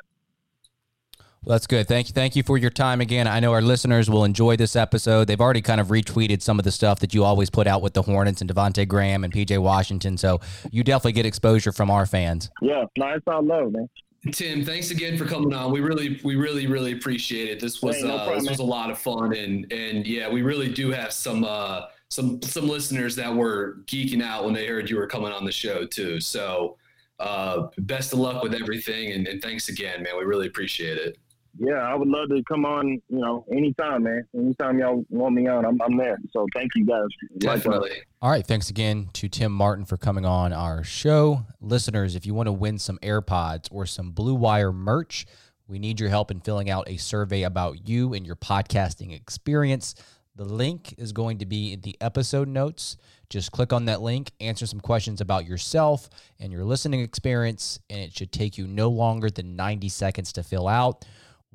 Well, 1.46 1.54
that's 1.54 1.68
good. 1.68 1.86
Thank 1.86 2.08
you. 2.08 2.12
Thank 2.12 2.34
you 2.34 2.42
for 2.42 2.58
your 2.58 2.70
time 2.70 3.00
again. 3.00 3.28
I 3.28 3.38
know 3.38 3.52
our 3.52 3.62
listeners 3.62 4.10
will 4.10 4.24
enjoy 4.24 4.56
this 4.56 4.74
episode. 4.74 5.28
They've 5.28 5.40
already 5.40 5.62
kind 5.62 5.80
of 5.80 5.88
retweeted 5.88 6.42
some 6.42 6.58
of 6.58 6.64
the 6.64 6.72
stuff 6.72 6.98
that 7.00 7.14
you 7.14 7.22
always 7.22 7.50
put 7.50 7.68
out 7.68 7.82
with 7.82 7.94
the 7.94 8.02
Hornets 8.02 8.40
and 8.40 8.52
Devonte 8.52 8.86
Graham 8.88 9.22
and 9.22 9.32
PJ 9.32 9.56
Washington. 9.58 10.16
So 10.16 10.40
you 10.72 10.82
definitely 10.82 11.12
get 11.12 11.24
exposure 11.24 11.70
from 11.70 11.88
our 11.88 12.04
fans. 12.04 12.50
Yeah, 12.62 12.86
no, 12.98 13.08
it's 13.10 13.28
all 13.28 13.44
love, 13.44 13.72
man. 13.72 13.88
Tim, 14.32 14.64
thanks 14.64 14.90
again 14.90 15.16
for 15.16 15.24
coming 15.24 15.52
on. 15.52 15.72
We 15.72 15.80
really, 15.80 16.20
we 16.24 16.36
really, 16.36 16.66
really 16.66 16.92
appreciate 16.92 17.48
it. 17.48 17.60
This 17.60 17.82
was 17.82 17.96
Hey, 17.96 18.02
no 18.02 18.16
uh, 18.16 18.24
problem, 18.24 18.44
this 18.44 18.50
was 18.50 18.58
a 18.60 18.64
lot 18.64 18.90
of 18.90 18.98
fun, 18.98 19.34
and 19.34 19.70
and 19.72 20.06
yeah, 20.06 20.28
we 20.28 20.42
really 20.42 20.72
do 20.72 20.90
have 20.90 21.12
some 21.12 21.44
uh, 21.44 21.82
some 22.10 22.40
some 22.42 22.68
listeners 22.68 23.16
that 23.16 23.34
were 23.34 23.78
geeking 23.86 24.22
out 24.22 24.44
when 24.44 24.54
they 24.54 24.66
heard 24.66 24.88
you 24.88 24.96
were 24.96 25.06
coming 25.06 25.32
on 25.32 25.44
the 25.44 25.52
show 25.52 25.86
too. 25.86 26.20
So, 26.20 26.76
uh, 27.18 27.68
best 27.78 28.12
of 28.12 28.18
luck 28.18 28.42
with 28.42 28.54
everything, 28.54 29.12
and, 29.12 29.26
and 29.26 29.42
thanks 29.42 29.68
again, 29.68 30.02
man. 30.02 30.16
We 30.18 30.24
really 30.24 30.46
appreciate 30.46 30.98
it. 30.98 31.18
Yeah, 31.58 31.74
I 31.74 31.94
would 31.94 32.08
love 32.08 32.28
to 32.28 32.42
come 32.48 32.64
on, 32.64 33.00
you 33.08 33.18
know, 33.18 33.44
anytime, 33.50 34.04
man. 34.04 34.26
Anytime 34.34 34.78
y'all 34.78 35.04
want 35.08 35.34
me 35.34 35.46
on, 35.46 35.64
I'm, 35.64 35.80
I'm 35.80 35.96
there. 35.96 36.18
So 36.32 36.46
thank 36.54 36.70
you 36.74 36.84
guys. 36.84 37.06
Likewise. 37.32 37.62
Definitely. 37.62 37.90
All 38.20 38.30
right. 38.30 38.46
Thanks 38.46 38.70
again 38.70 39.08
to 39.14 39.28
Tim 39.28 39.52
Martin 39.52 39.84
for 39.84 39.96
coming 39.96 40.26
on 40.26 40.52
our 40.52 40.84
show. 40.84 41.46
Listeners, 41.60 42.14
if 42.14 42.26
you 42.26 42.34
want 42.34 42.46
to 42.46 42.52
win 42.52 42.78
some 42.78 42.98
AirPods 42.98 43.68
or 43.70 43.86
some 43.86 44.10
Blue 44.10 44.34
Wire 44.34 44.72
merch, 44.72 45.26
we 45.68 45.78
need 45.78 45.98
your 45.98 46.10
help 46.10 46.30
in 46.30 46.40
filling 46.40 46.70
out 46.70 46.88
a 46.88 46.96
survey 46.96 47.42
about 47.42 47.88
you 47.88 48.14
and 48.14 48.26
your 48.26 48.36
podcasting 48.36 49.14
experience. 49.14 49.94
The 50.36 50.44
link 50.44 50.94
is 50.98 51.12
going 51.12 51.38
to 51.38 51.46
be 51.46 51.72
in 51.72 51.80
the 51.80 51.96
episode 52.00 52.48
notes. 52.48 52.98
Just 53.30 53.50
click 53.50 53.72
on 53.72 53.86
that 53.86 54.02
link, 54.02 54.30
answer 54.40 54.66
some 54.66 54.80
questions 54.80 55.20
about 55.20 55.46
yourself 55.46 56.08
and 56.38 56.52
your 56.52 56.64
listening 56.64 57.00
experience, 57.00 57.80
and 57.90 58.00
it 58.00 58.12
should 58.12 58.30
take 58.30 58.56
you 58.56 58.68
no 58.68 58.88
longer 58.88 59.30
than 59.30 59.56
90 59.56 59.88
seconds 59.88 60.32
to 60.34 60.42
fill 60.42 60.68
out. 60.68 61.04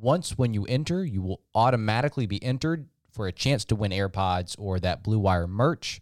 Once 0.02 0.36
when 0.36 0.52
you 0.52 0.66
enter, 0.66 1.06
you 1.06 1.22
will 1.22 1.42
automatically 1.54 2.26
be 2.26 2.44
entered 2.44 2.88
for 3.12 3.28
a 3.28 3.32
chance 3.32 3.64
to 3.64 3.76
win 3.76 3.92
AirPods 3.92 4.56
or 4.58 4.80
that 4.80 5.04
Blue 5.04 5.20
Wire 5.20 5.46
merch. 5.46 6.02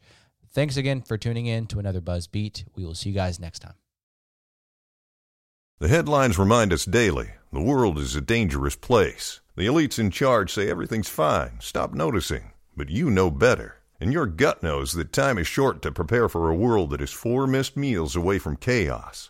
Thanks 0.53 0.77
again 0.77 1.01
for 1.01 1.17
tuning 1.17 1.47
in 1.47 1.67
to 1.67 1.79
another 1.79 1.99
Buzz 1.99 2.25
Beat. 2.25 2.63
We 2.75 2.85
will 2.85 2.95
see 2.95 3.09
you 3.09 3.15
guys 3.15 3.41
next 3.41 3.59
time. 3.59 3.73
The 5.79 5.89
headlines 5.89 6.39
remind 6.39 6.71
us 6.71 6.85
daily 6.85 7.31
the 7.51 7.61
world 7.61 7.97
is 7.99 8.15
a 8.15 8.21
dangerous 8.21 8.77
place. 8.77 9.41
The 9.57 9.65
elites 9.65 9.99
in 9.99 10.11
charge 10.11 10.53
say 10.53 10.69
everything's 10.69 11.09
fine, 11.09 11.57
stop 11.59 11.93
noticing. 11.93 12.53
But 12.77 12.89
you 12.89 13.09
know 13.09 13.29
better. 13.29 13.79
And 13.99 14.13
your 14.13 14.27
gut 14.27 14.63
knows 14.63 14.93
that 14.93 15.11
time 15.11 15.37
is 15.37 15.47
short 15.47 15.81
to 15.81 15.91
prepare 15.91 16.29
for 16.29 16.49
a 16.49 16.55
world 16.55 16.91
that 16.91 17.01
is 17.01 17.11
four 17.11 17.47
missed 17.47 17.75
meals 17.75 18.15
away 18.15 18.39
from 18.39 18.55
chaos. 18.55 19.29